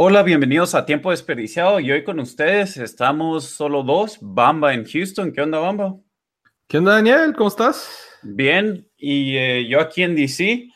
Hola, 0.00 0.22
bienvenidos 0.22 0.76
a 0.76 0.86
Tiempo 0.86 1.10
Desperdiciado 1.10 1.80
y 1.80 1.90
hoy 1.90 2.04
con 2.04 2.20
ustedes 2.20 2.76
estamos 2.76 3.46
solo 3.46 3.82
dos, 3.82 4.18
Bamba 4.20 4.72
en 4.72 4.84
Houston. 4.84 5.32
¿Qué 5.32 5.40
onda, 5.40 5.58
Bamba? 5.58 5.96
¿Qué 6.68 6.78
onda, 6.78 6.92
Daniel? 6.92 7.34
¿Cómo 7.36 7.48
estás? 7.48 8.06
Bien, 8.22 8.88
y 8.96 9.36
eh, 9.36 9.66
yo 9.68 9.80
aquí 9.80 10.04
en 10.04 10.14
DC. 10.14 10.68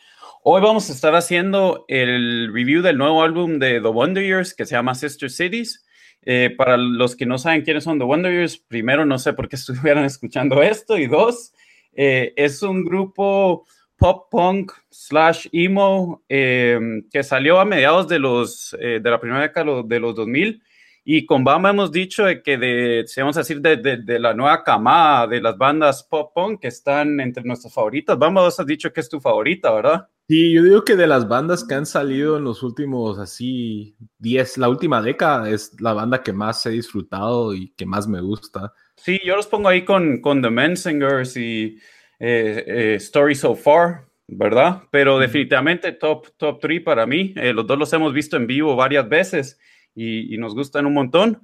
Hoy 0.43 0.61
vamos 0.61 0.89
a 0.89 0.91
estar 0.91 1.15
haciendo 1.15 1.85
el 1.87 2.51
review 2.53 2.81
del 2.81 2.97
nuevo 2.97 3.23
álbum 3.23 3.59
de 3.59 3.79
The 3.79 3.87
Wonder 3.87 4.25
Years 4.25 4.53
que 4.53 4.65
se 4.65 4.75
llama 4.75 4.93
Sister 4.93 5.31
Cities. 5.31 5.85
Eh, 6.23 6.53
para 6.57 6.75
los 6.75 7.15
que 7.15 7.25
no 7.25 7.37
saben 7.37 7.61
quiénes 7.61 7.85
son 7.85 7.99
The 7.99 8.03
Wonder 8.03 8.33
Years, 8.33 8.57
primero 8.57 9.05
no 9.05 9.17
sé 9.19 9.31
por 9.31 9.47
qué 9.47 9.55
estuvieran 9.55 10.03
escuchando 10.03 10.61
esto 10.61 10.97
y 10.97 11.07
dos, 11.07 11.53
eh, 11.93 12.33
es 12.35 12.61
un 12.61 12.83
grupo 12.83 13.65
pop 14.03 14.29
punk 14.29 14.73
slash 14.89 15.47
emo 15.53 16.25
eh, 16.27 16.77
que 17.09 17.23
salió 17.23 17.61
a 17.61 17.63
mediados 17.63 18.05
de 18.09 18.19
los 18.19 18.75
eh, 18.77 18.99
de 19.01 19.09
la 19.09 19.17
primera 19.17 19.43
década 19.43 19.81
de 19.81 19.99
los 20.01 20.13
2000 20.13 20.61
y 21.05 21.25
con 21.25 21.45
Bamba 21.45 21.69
hemos 21.69 21.89
dicho 21.89 22.25
de 22.25 22.43
que 22.43 22.57
de, 22.57 23.05
vamos 23.15 23.37
a 23.37 23.41
decir, 23.41 23.61
de, 23.61 23.77
de, 23.77 23.97
de, 23.97 24.19
la 24.19 24.33
nueva 24.33 24.61
camada 24.61 25.27
de 25.27 25.41
las 25.41 25.57
bandas 25.57 26.03
pop 26.03 26.33
punk 26.35 26.59
que 26.61 26.67
están 26.67 27.19
entre 27.21 27.43
nuestras 27.43 27.73
favoritas. 27.73 28.17
Bamba, 28.17 28.41
vos 28.41 28.59
has 28.59 28.65
dicho 28.65 28.91
que 28.91 28.99
es 29.01 29.07
tu 29.09 29.21
favorita, 29.21 29.73
¿verdad? 29.73 30.07
Sí, 30.27 30.53
yo 30.53 30.63
digo 30.63 30.83
que 30.83 30.95
de 30.95 31.07
las 31.07 31.27
bandas 31.27 31.65
que 31.65 31.73
han 31.73 31.85
salido 31.85 32.37
en 32.37 32.45
los 32.45 32.63
últimos, 32.63 33.19
así, 33.19 33.95
10, 34.19 34.57
la 34.57 34.69
última 34.69 35.01
década, 35.01 35.49
es 35.49 35.79
la 35.81 35.91
banda 35.91 36.23
que 36.23 36.31
más 36.31 36.65
he 36.65 36.71
disfrutado 36.71 37.53
y 37.53 37.73
que 37.75 37.85
más 37.85 38.07
me 38.07 38.21
gusta. 38.21 38.73
Sí, 38.95 39.19
yo 39.25 39.35
los 39.35 39.47
pongo 39.47 39.67
ahí 39.67 39.83
con, 39.83 40.21
con 40.21 40.41
The 40.41 40.49
Mensingers 40.49 41.35
y 41.35 41.77
eh, 42.25 42.63
eh, 42.65 42.95
Story 42.95 43.35
So 43.35 43.53
Far, 43.53 44.05
¿verdad? 44.27 44.83
Pero 44.91 45.19
definitivamente 45.19 45.91
top, 45.91 46.27
top 46.37 46.59
3 46.61 46.81
para 46.81 47.05
mí. 47.05 47.33
Eh, 47.35 47.51
los 47.51 47.67
dos 47.67 47.77
los 47.77 47.91
hemos 47.91 48.13
visto 48.13 48.37
en 48.37 48.47
vivo 48.47 48.75
varias 48.77 49.09
veces 49.09 49.59
y, 49.93 50.33
y 50.33 50.37
nos 50.37 50.55
gustan 50.55 50.85
un 50.85 50.93
montón. 50.93 51.41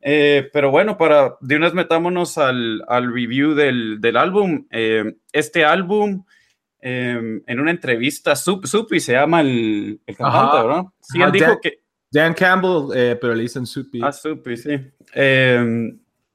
Eh, 0.00 0.50
pero 0.52 0.70
bueno, 0.70 0.98
para 0.98 1.36
de 1.40 1.56
una 1.56 1.66
vez 1.66 1.74
metámonos 1.74 2.36
al, 2.36 2.84
al 2.88 3.12
review 3.12 3.54
del, 3.54 4.00
del 4.00 4.16
álbum. 4.18 4.66
Eh, 4.70 5.16
este 5.32 5.64
álbum, 5.64 6.24
eh, 6.82 7.40
en 7.46 7.60
una 7.60 7.70
entrevista, 7.70 8.36
Sup, 8.36 8.66
Supi 8.66 9.00
se 9.00 9.12
llama 9.12 9.40
el, 9.40 9.98
el 10.06 10.16
cantante, 10.16 10.56
Ajá. 10.56 10.62
¿verdad? 10.62 10.82
Sí, 11.00 11.18
Ajá, 11.18 11.26
él 11.26 11.32
dijo 11.32 11.46
Dan- 11.46 11.58
que. 11.62 11.80
Dan 12.10 12.32
Campbell, 12.34 13.16
pero 13.20 13.34
le 13.34 13.42
dicen 13.42 13.66
Soupy. 13.66 14.00
Ah, 14.02 14.12
Supi, 14.12 14.56
sí. 14.56 14.70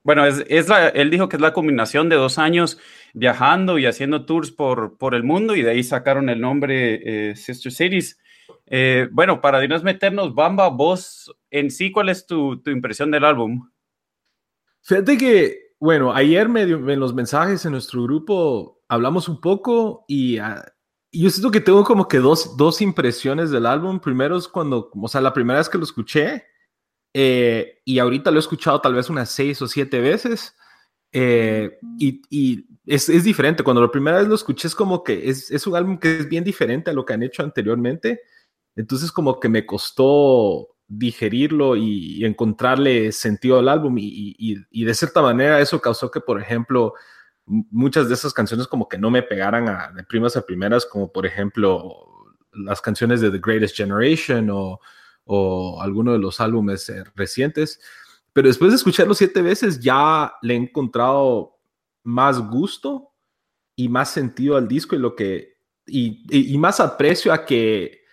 Bueno, 0.04 0.26
es, 0.26 0.44
es 0.50 0.68
la, 0.68 0.90
él 0.90 1.10
dijo 1.10 1.30
que 1.30 1.38
es 1.38 1.42
la 1.42 1.54
combinación 1.54 2.10
de 2.10 2.18
dos 2.18 2.38
años 2.38 2.78
viajando 3.14 3.78
y 3.78 3.86
haciendo 3.86 4.26
tours 4.26 4.52
por, 4.52 4.98
por 4.98 5.16
el 5.16 5.24
mundo 5.24 5.56
y 5.56 5.62
de 5.62 5.72
ahí 5.72 5.84
sacaron 5.84 6.30
el 6.30 6.42
nombre 6.42 7.30
eh, 7.30 7.36
Sister 7.36 7.72
Cities. 7.72 8.20
Eh, 8.66 9.08
bueno, 9.12 9.40
para 9.40 9.60
vez 9.60 9.84
meternos, 9.84 10.36
Bamba, 10.36 10.70
vos 10.70 11.34
en 11.50 11.72
sí, 11.72 11.92
¿cuál 11.92 12.10
es 12.10 12.26
tu, 12.26 12.62
tu 12.62 12.72
impresión 12.72 13.12
del 13.12 13.24
álbum? 13.24 13.70
Fíjate 14.82 15.18
que, 15.18 15.58
bueno, 15.80 16.14
ayer 16.14 16.50
medio, 16.50 16.90
en 16.90 17.00
los 17.00 17.14
mensajes 17.14 17.66
en 17.66 17.72
nuestro 17.72 18.04
grupo 18.04 18.82
hablamos 18.90 19.30
un 19.30 19.40
poco 19.40 20.04
y 20.08 20.38
ah, 20.38 20.66
yo 21.12 21.30
siento 21.30 21.52
que 21.52 21.62
tengo 21.62 21.84
como 21.84 22.08
que 22.08 22.18
dos, 22.18 22.58
dos 22.58 22.82
impresiones 22.82 23.52
del 23.52 23.66
álbum. 23.66 24.00
Primero 24.00 24.36
es 24.36 24.48
cuando, 24.48 24.92
o 24.94 25.08
sea, 25.08 25.22
la 25.22 25.34
primera 25.34 25.60
vez 25.60 25.70
que 25.70 25.78
lo 25.78 25.84
escuché 25.86 26.44
eh, 27.14 27.82
y 27.86 28.00
ahorita 28.00 28.32
lo 28.32 28.38
he 28.38 28.40
escuchado 28.40 28.82
tal 28.82 28.96
vez 28.96 29.10
unas 29.10 29.30
seis 29.30 29.62
o 29.62 29.68
siete 29.68 30.00
veces. 30.00 30.56
eh, 31.12 31.78
y, 32.00 32.22
y 32.30 32.66
es, 32.86 33.10
es, 33.10 33.24
diferente. 33.24 33.64
Cuando 33.64 33.82
la 33.82 33.92
primera 33.92 34.18
vez 34.18 34.28
lo 34.28 34.36
escuché 34.36 34.68
es 34.68 34.76
como 34.76 35.04
que 35.04 35.30
es, 35.30 35.52
es, 35.52 35.68
un 35.68 35.76
álbum 35.76 35.98
que 36.00 36.18
es 36.20 36.30
bien 36.30 36.44
diferente 36.44 36.92
a 36.92 36.94
lo 36.94 37.06
que 37.06 37.14
han 37.14 37.24
hecho 37.24 37.44
anteriormente. 37.44 38.22
Entonces 38.76 39.12
como 39.12 39.40
que 39.40 39.50
me 39.50 39.66
costó 39.66 40.70
digerirlo 40.88 41.76
y, 41.76 42.18
y 42.18 42.26
encontrarle 42.26 43.12
sentido 43.12 43.60
al 43.60 43.70
álbum 43.70 43.98
y, 43.98 44.36
y, 44.38 44.58
y, 44.72 44.84
de 44.86 44.94
cierta 44.94 45.22
manera 45.22 45.60
eso 45.60 45.82
causó 45.82 46.12
que, 46.12 46.20
por 46.20 46.42
ejemplo, 46.42 46.94
muchas 47.46 48.08
de 48.10 48.16
esas 48.16 48.34
canciones 48.34 48.68
como 48.68 48.88
que 48.90 48.98
no 48.98 49.10
me 49.12 49.24
pegaran 49.24 49.70
a, 49.70 49.92
de 49.92 50.04
primas 50.04 50.36
a 50.38 50.46
primeras, 50.46 50.86
como 50.86 51.12
por 51.12 51.26
ejemplo 51.26 52.08
las 52.54 52.82
canciones 52.82 53.22
de 53.22 53.32
The 53.32 53.40
Greatest 53.44 53.76
Generation 53.78 54.50
o, 54.52 54.80
o 55.26 55.82
alguno 55.82 56.14
de 56.14 56.20
los 56.20 56.40
álbumes 56.40 56.90
eh, 56.90 57.04
recientes. 57.16 57.80
Pero 58.34 58.48
después 58.48 58.72
de 58.72 58.78
escucharlo 58.78 59.14
siete 59.14 59.42
veces 59.42 59.80
ya 59.80 60.34
le 60.42 60.56
he 60.56 60.58
encontrado 60.58 61.58
más 62.04 62.40
gusto 62.40 63.12
y 63.76 63.90
más 63.90 64.10
sentido 64.12 64.58
al 64.58 64.68
disco 64.68 64.96
y 64.96 65.00
lo 65.00 65.16
que 65.16 65.54
y, 65.86 66.58
más 66.58 66.80
aprecio 66.80 67.34
a 67.34 67.46
que 67.46 68.04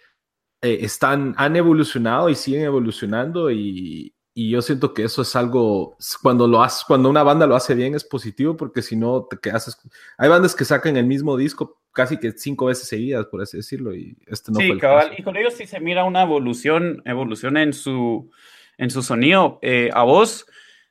eh, 0.63 0.79
están 0.81 1.35
han 1.37 1.57
evolucionado 1.57 2.29
y 2.29 2.35
siguen 2.35 2.63
evolucionando 2.63 3.51
y, 3.51 4.15
y, 4.35 4.51
yo 4.51 4.63
siento 4.63 4.93
que 4.95 5.05
eso 5.05 5.23
es 5.23 5.37
algo 5.37 5.97
cuando 6.23 6.47
lo 6.49 6.63
haces 6.63 6.85
cuando 6.85 7.09
una 7.09 7.23
banda 7.23 7.47
lo 7.47 7.57
hace 7.57 7.75
bien 7.75 7.95
es 7.95 8.05
positivo 8.05 8.57
porque 8.57 8.83
si 8.83 8.97
no 8.97 9.27
te 9.29 9.39
quedas 9.39 9.79
hay 10.19 10.29
bandas 10.29 10.55
que 10.55 10.65
sacan 10.65 10.97
el 10.97 11.07
mismo 11.07 11.37
disco 11.37 11.80
casi 11.93 12.19
que 12.19 12.33
cinco 12.33 12.67
veces 12.67 12.89
seguidas 12.89 13.27
por 13.27 13.43
así 13.43 13.57
decirlo 13.57 13.95
y 13.95 14.17
este 14.27 14.53
no 14.53 14.61
sí, 14.61 14.67
fue 14.67 14.75
el 14.75 14.81
cabal. 14.81 15.09
caso. 15.09 15.15
y 15.19 15.23
con 15.23 15.37
ellos 15.37 15.55
sí 15.55 15.67
se 15.67 15.81
mira 15.81 16.05
una 16.05 16.23
evolución 16.23 17.03
evolución 17.05 17.57
en 17.57 17.73
su 17.73 18.31
en 18.79 18.91
su 18.91 19.03
sonido 19.03 19.59
eh, 19.63 19.91
a 19.93 20.05
vos 20.05 20.47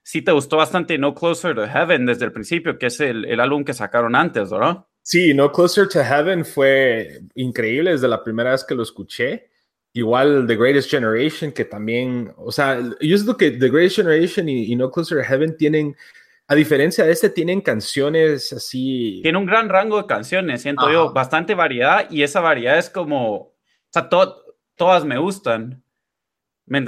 sí 0.09 0.23
te 0.23 0.31
gustó 0.31 0.57
bastante 0.57 0.97
No 0.97 1.13
Closer 1.13 1.53
to 1.53 1.67
Heaven 1.67 2.07
desde 2.07 2.25
el 2.25 2.31
principio, 2.31 2.79
que 2.79 2.87
es 2.87 2.99
el, 2.99 3.25
el, 3.25 3.39
álbum 3.39 3.63
que 3.63 3.75
sacaron 3.75 4.15
antes, 4.15 4.49
¿verdad? 4.49 4.85
Sí, 5.03 5.35
No 5.35 5.51
Closer 5.51 5.87
to 5.87 6.03
Heaven 6.03 6.43
fue 6.45 7.19
increíble 7.35 7.91
desde 7.91 8.07
la 8.07 8.23
primera 8.23 8.51
vez 8.51 8.63
que 8.63 8.73
lo 8.73 8.81
escuché. 8.81 9.51
Igual 9.93 10.47
The 10.47 10.55
Greatest 10.55 10.89
Generation, 10.89 11.51
que 11.51 11.65
también, 11.65 12.31
o 12.37 12.51
sea, 12.51 12.79
yo 12.79 13.17
siento 13.17 13.37
que 13.37 13.51
The 13.51 13.69
Greatest 13.69 13.97
Generation 13.97 14.49
y, 14.49 14.71
y 14.71 14.75
No 14.75 14.89
Closer 14.89 15.19
to 15.19 15.23
Heaven 15.23 15.55
tienen, 15.57 15.95
a 16.49 16.55
diferencia 16.55 17.05
de 17.05 17.11
este, 17.11 17.29
tienen 17.29 17.61
canciones 17.61 18.51
así. 18.51 19.19
Tiene 19.21 19.37
un 19.37 19.45
gran 19.45 19.69
rango 19.69 19.97
de 19.97 20.07
canciones, 20.07 20.63
siento 20.63 20.85
Ajá. 20.85 20.91
yo, 20.91 21.13
bastante 21.13 21.53
variedad, 21.53 22.09
y 22.09 22.23
esa 22.23 22.39
variedad 22.41 22.79
es 22.79 22.89
como, 22.89 23.35
o 23.35 23.55
sea, 23.91 24.09
to 24.09 24.35
todas 24.75 25.05
me 25.05 25.19
gustan. 25.19 25.83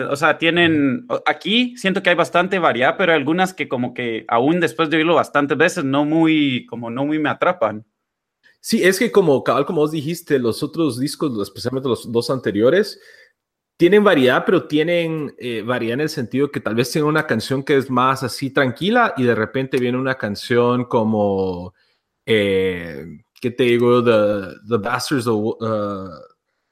O 0.09 0.15
sea, 0.15 0.39
tienen, 0.39 1.05
aquí 1.27 1.77
siento 1.77 2.01
que 2.01 2.09
hay 2.09 2.15
bastante 2.15 2.57
variedad, 2.57 2.95
pero 2.97 3.11
hay 3.11 3.19
algunas 3.19 3.53
que 3.53 3.67
como 3.67 3.93
que 3.93 4.25
aún 4.27 4.59
después 4.59 4.89
de 4.89 4.97
oírlo 4.97 5.13
bastantes 5.13 5.55
veces, 5.55 5.83
no 5.83 6.05
muy, 6.05 6.65
como 6.65 6.89
no 6.89 7.05
muy 7.05 7.19
me 7.19 7.29
atrapan. 7.29 7.85
Sí, 8.61 8.83
es 8.83 8.97
que 8.97 9.11
como, 9.11 9.43
como 9.43 9.81
vos 9.81 9.91
dijiste, 9.91 10.39
los 10.39 10.63
otros 10.63 10.99
discos, 10.99 11.39
especialmente 11.39 11.87
los 11.87 12.11
dos 12.11 12.31
anteriores, 12.31 12.99
tienen 13.81 14.03
variedad, 14.03 14.45
pero 14.45 14.67
tienen 14.67 15.33
eh, 15.39 15.63
variedad 15.63 15.95
en 15.95 16.01
el 16.01 16.09
sentido 16.09 16.51
que 16.51 16.59
tal 16.59 16.75
vez 16.75 16.91
tienen 16.91 17.09
una 17.09 17.25
canción 17.25 17.63
que 17.63 17.77
es 17.77 17.89
más 17.89 18.21
así 18.21 18.51
tranquila 18.51 19.15
y 19.17 19.23
de 19.23 19.33
repente 19.33 19.79
viene 19.79 19.97
una 19.97 20.19
canción 20.19 20.85
como, 20.85 21.73
eh, 22.23 23.07
¿qué 23.41 23.49
te 23.49 23.63
digo? 23.63 24.03
The, 24.03 24.57
the 24.69 24.77
Bastards 24.77 25.25
of... 25.25 25.55
Uh, 25.59 26.09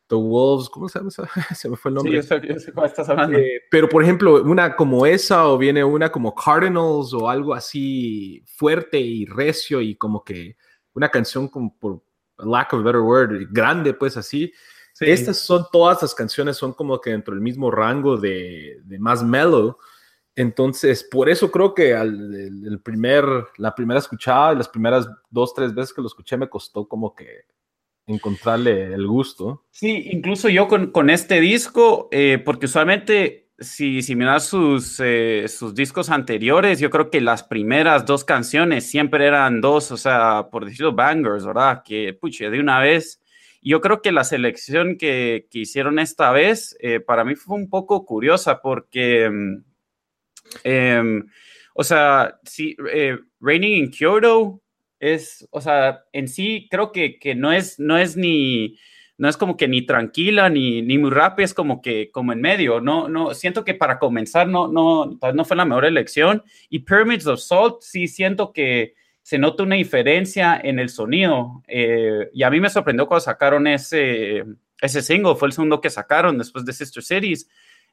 The 0.06 0.16
Wolves, 0.16 0.70
¿cómo 0.70 0.90
se 0.90 1.00
llama? 1.00 1.12
Se 1.56 1.70
me 1.70 1.78
fue 1.78 1.90
el 1.90 1.96
nombre. 1.96 2.12
Sí, 2.12 2.30
yo 2.30 2.40
sé, 2.40 2.48
yo 2.48 2.60
sé 2.60 2.74
cómo 2.74 2.86
estás 2.86 3.10
hablando. 3.10 3.38
Eh, 3.38 3.62
pero, 3.70 3.88
por 3.88 4.04
ejemplo, 4.04 4.42
una 4.44 4.76
como 4.76 5.06
esa, 5.06 5.48
o 5.48 5.58
viene 5.58 5.84
una 5.84 6.12
como 6.12 6.34
Cardinals, 6.34 7.14
o 7.14 7.30
algo 7.30 7.54
así 7.54 8.44
fuerte 8.48 9.00
y 9.00 9.26
recio, 9.26 9.82
y 9.82 9.96
como 9.96 10.24
que 10.24 10.58
una 10.94 11.10
canción 11.10 11.48
como 11.48 11.78
por 11.78 12.04
lack 12.38 12.74
of 12.74 12.82
a 12.82 12.84
better 12.84 13.02
word, 13.02 13.48
grande, 13.52 13.94
pues 13.94 14.18
así. 14.18 14.52
Sí. 15.00 15.06
Estas 15.10 15.38
son 15.38 15.66
todas 15.72 16.02
las 16.02 16.14
canciones, 16.14 16.58
son 16.58 16.74
como 16.74 17.00
que 17.00 17.12
dentro 17.12 17.34
del 17.34 17.42
mismo 17.42 17.72
rango 17.72 18.18
de, 18.18 18.82
de 18.84 19.00
más 19.00 19.24
mellow. 19.24 19.78
Entonces, 20.36 21.08
por 21.10 21.30
eso 21.30 21.50
creo 21.50 21.74
que 21.74 21.96
al, 21.96 22.36
el, 22.36 22.68
el 22.68 22.82
primer, 22.82 23.24
la 23.56 23.74
primera 23.74 24.00
escuchada, 24.02 24.54
las 24.54 24.68
primeras 24.68 25.08
dos, 25.30 25.54
tres 25.54 25.74
veces 25.74 25.94
que 25.94 26.02
lo 26.02 26.08
escuché, 26.08 26.36
me 26.36 26.50
costó 26.50 26.86
como 26.86 27.16
que 27.16 27.46
encontrarle 28.08 28.94
el 28.94 29.08
gusto. 29.08 29.68
Sí, 29.72 30.10
incluso 30.12 30.50
yo 30.50 30.68
con, 30.68 30.92
con 30.92 31.10
este 31.10 31.40
disco, 31.40 32.10
eh, 32.12 32.42
porque 32.44 32.66
usualmente 32.66 33.52
si, 33.58 34.02
si 34.02 34.18
miras 34.18 34.46
sus, 34.46 35.00
eh, 35.00 35.46
sus 35.48 35.74
discos 35.74 36.10
anteriores, 36.10 36.80
yo 36.82 36.90
creo 36.90 37.10
que 37.10 37.22
las 37.22 37.44
primeras 37.44 38.06
dos 38.06 38.26
canciones 38.26 38.90
siempre 38.90 39.28
eran 39.28 39.62
dos, 39.62 39.92
o 39.92 39.98
sea, 39.98 40.50
por 40.52 40.66
decirlo, 40.66 40.94
bangers, 40.94 41.46
¿verdad? 41.46 41.84
Que, 41.86 42.14
puche, 42.14 42.50
de 42.50 42.60
una 42.60 42.80
vez. 42.82 43.22
Yo 43.62 43.82
creo 43.82 44.02
que 44.02 44.12
la 44.12 44.24
selección 44.24 44.98
que, 44.98 45.48
que 45.52 45.60
hicieron 45.60 46.00
esta 46.00 46.32
vez, 46.32 46.78
eh, 46.80 47.00
para 47.00 47.24
mí 47.24 47.36
fue 47.36 47.58
un 47.58 47.70
poco 47.70 48.06
curiosa 48.06 48.62
porque, 48.62 49.26
em, 50.64 51.26
o 51.74 51.84
sea, 51.84 52.40
sí, 52.44 52.76
eh, 52.92 53.18
Raining 53.40 53.86
in 53.86 53.92
Kyoto 53.92 54.62
es, 55.00 55.48
o 55.52 55.62
sea, 55.62 56.04
en 56.14 56.28
sí 56.28 56.68
creo 56.70 56.92
que, 56.92 57.20
que 57.20 57.36
no, 57.36 57.52
es, 57.52 57.80
no 57.80 57.98
es 57.98 58.16
ni 58.16 58.78
no 59.20 59.28
es 59.28 59.36
como 59.36 59.58
que 59.58 59.68
ni 59.68 59.86
tranquila 59.86 60.50
ni, 60.50 60.82
ni 60.82 60.98
muy 60.98 61.12
rápida, 61.12 61.44
es 61.44 61.54
como 61.54 61.82
que 61.82 62.10
como 62.10 62.32
en 62.32 62.40
medio. 62.40 62.80
No, 62.80 63.10
no, 63.10 63.34
siento 63.34 63.66
que 63.66 63.74
para 63.74 64.00
comenzar 64.00 64.48
no, 64.48 64.70
no, 64.70 65.20
no 65.34 65.46
fue 65.46 65.58
la 65.58 65.66
mejor 65.66 65.84
elección. 65.84 66.42
Y 66.70 66.80
Pyramids 66.80 67.28
of 67.28 67.42
Salt, 67.42 67.82
sí 67.82 68.08
siento 68.08 68.54
que 68.54 68.96
se 69.30 69.38
nota 69.38 69.62
una 69.62 69.76
diferencia 69.76 70.60
en 70.64 70.80
el 70.80 70.90
sonido. 70.90 71.62
Eh, 71.68 72.32
y 72.34 72.42
a 72.42 72.50
mí 72.50 72.60
me 72.60 72.68
sorprendió 72.68 73.06
cuando 73.06 73.22
sacaron 73.22 73.68
ese, 73.68 74.44
ese 74.82 75.04
single, 75.04 75.36
fue 75.36 75.50
el 75.50 75.52
segundo 75.52 75.80
que 75.80 75.92
sacaron 75.92 76.40
después 76.40 76.66
de 76.66 76.74
Sister 76.74 77.04
Cities. 77.04 77.48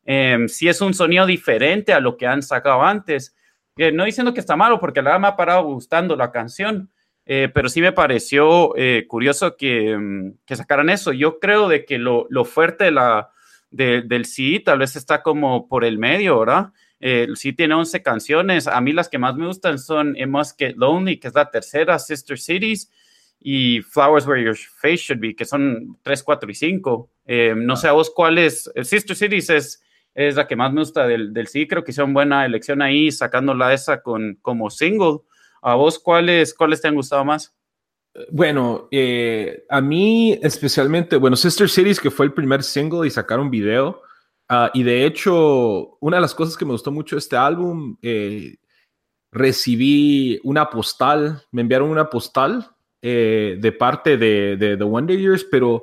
Eh, 0.06 0.47
sí 0.49 0.67
es 0.67 0.81
un 0.81 0.94
sonido 0.94 1.27
diferente 1.27 1.93
a 1.93 2.00
lo 2.00 2.17
que 2.17 2.27
han 2.27 2.43
sacado 2.43 2.83
antes. 2.83 3.37
Eh, 3.77 3.93
no 3.93 4.06
diciendo 4.06 4.33
que 4.33 4.41
está 4.41 4.56
malo, 4.56 4.81
porque 4.81 5.03
la 5.03 5.11
verdad 5.11 5.21
me 5.21 5.29
ha 5.29 5.37
parado 5.37 5.65
gustando 5.65 6.17
la 6.17 6.33
canción, 6.33 6.91
eh, 7.27 7.50
pero 7.53 7.69
sí 7.69 7.83
me 7.83 7.93
pareció 7.93 8.73
curioso 9.06 9.56
mm, 9.61 10.31
que, 10.47 10.56
sacaran 10.56 10.88
eso. 10.88 11.12
Yo 11.12 11.38
creo 11.38 11.69
de 11.69 11.85
que 11.85 11.99
lo, 11.99 12.27
fuerte 12.47 12.85
de 12.85 12.93
la, 12.93 13.31
del 13.71 14.25
sí 14.25 14.61
tal 14.61 14.79
vez 14.79 14.97
está 14.97 15.23
como 15.23 15.69
por 15.69 15.85
el 15.85 15.99
medio, 15.99 16.38
¿verdad? 16.38 16.73
Eh, 17.00 17.28
sí 17.34 17.52
tiene 17.52 17.75
11 17.75 18.02
canciones. 18.02 18.66
A 18.66 18.81
mí 18.81 18.93
las 18.93 19.08
que 19.08 19.19
más 19.19 19.37
me 19.37 19.46
gustan 19.46 19.78
son 19.78 20.16
Must 20.28 20.58
Get 20.58 20.76
Lonely, 20.76 21.19
que 21.19 21.28
es 21.28 21.34
la 21.34 21.50
tercera, 21.50 21.98
Sister 21.98 22.38
Cities, 22.38 22.90
y 23.40 23.81
Flowers 23.82 24.26
Where 24.26 24.43
Your 24.43 24.56
Face 24.56 24.96
Should 24.96 25.20
Be, 25.20 25.37
que 25.37 25.44
son 25.44 25.98
3, 26.02 26.22
4 26.22 26.50
y 26.50 26.54
5. 26.54 27.10
no 27.56 27.76
sé 27.76 27.88
a 27.88 27.93
vos 27.93 28.10
cuál 28.14 28.38
es. 28.38 28.70
Sister 28.82 29.14
Cities 29.14 29.50
es, 29.50 29.82
es 30.14 30.37
la 30.37 30.46
que 30.46 30.56
más 30.56 30.72
me 30.72 30.81
gusta 30.81 31.06
del, 31.06 31.32
del 31.32 31.46
sí. 31.46 31.66
Creo 31.69 31.84
que 31.84 31.90
hicieron 31.90 32.14
buena 32.14 32.46
elección 32.46 32.81
ahí, 32.82 33.12
sacándola 33.12 33.75
esa 33.75 34.00
con, 34.00 34.38
como 34.40 34.70
single. 34.70 35.19
¿A 35.62 35.75
vos 35.75 35.99
cuáles, 35.99 36.54
cuáles 36.54 36.81
te 36.81 36.88
han 36.88 36.94
gustado 36.94 37.25
más? 37.25 37.54
Bueno, 38.31 38.88
eh, 38.90 39.64
a 39.69 39.81
mí 39.81 40.38
especialmente, 40.42 41.16
bueno, 41.16 41.37
Sister 41.37 41.69
Cities, 41.69 42.00
que 42.00 42.10
fue 42.10 42.26
el 42.26 42.32
primer 42.32 42.62
single 42.62 43.06
y 43.06 43.10
sacaron 43.10 43.50
video. 43.50 44.02
Ah, 44.48 44.70
y 44.75 44.82
de 44.82 45.04
hecho, 45.06 45.96
una 46.00 46.19
de 46.19 46.20
las 46.20 46.34
cosas 46.34 46.56
que 46.56 46.64
me 46.64 46.72
gustó 46.72 46.93
mucho 46.93 47.16
de 47.16 47.20
este 47.20 47.37
álbum, 47.37 47.96
eh, 48.02 48.56
recibí 49.32 50.40
una 50.44 50.70
postal, 50.70 51.43
me 51.50 51.62
enviaron 51.62 51.90
una 51.90 52.08
postal 52.08 52.70
eh, 53.02 53.56
de 53.60 53.72
parte 53.72 54.16
de, 54.16 54.56
de, 54.56 54.76
The 54.76 54.84
Wonder 54.84 55.19
Years, 55.19 55.44
pero 55.50 55.82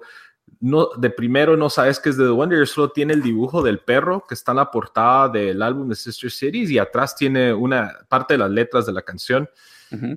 no, 0.60 0.90
de 0.98 1.10
primero 1.10 1.58
no 1.58 1.70
sabes 1.70 2.00
que 2.00 2.10
es 2.10 2.18
de 2.18 2.24
The 2.24 2.32
Wonder 2.32 2.60
Years, 2.60 2.72
solo 2.72 2.92
tiene 2.92 3.14
el 3.14 3.22
dibujo 3.22 3.62
del 3.62 3.80
perro 3.80 4.24
que 4.28 4.34
está 4.34 4.54
en 4.54 4.58
la 4.58 4.72
portada 4.72 5.28
del 5.28 5.62
álbum 5.62 5.90
de 5.90 5.96
Sister 5.96 6.32
Cities 6.32 6.72
y 6.72 6.78
atrás 6.78 7.16
tiene 7.18 7.54
una 7.54 7.92
parte 8.08 8.36
de 8.36 8.38
las 8.40 8.52
letras 8.52 8.86
de 8.86 8.94
la 8.94 9.02
canción. 9.02 9.50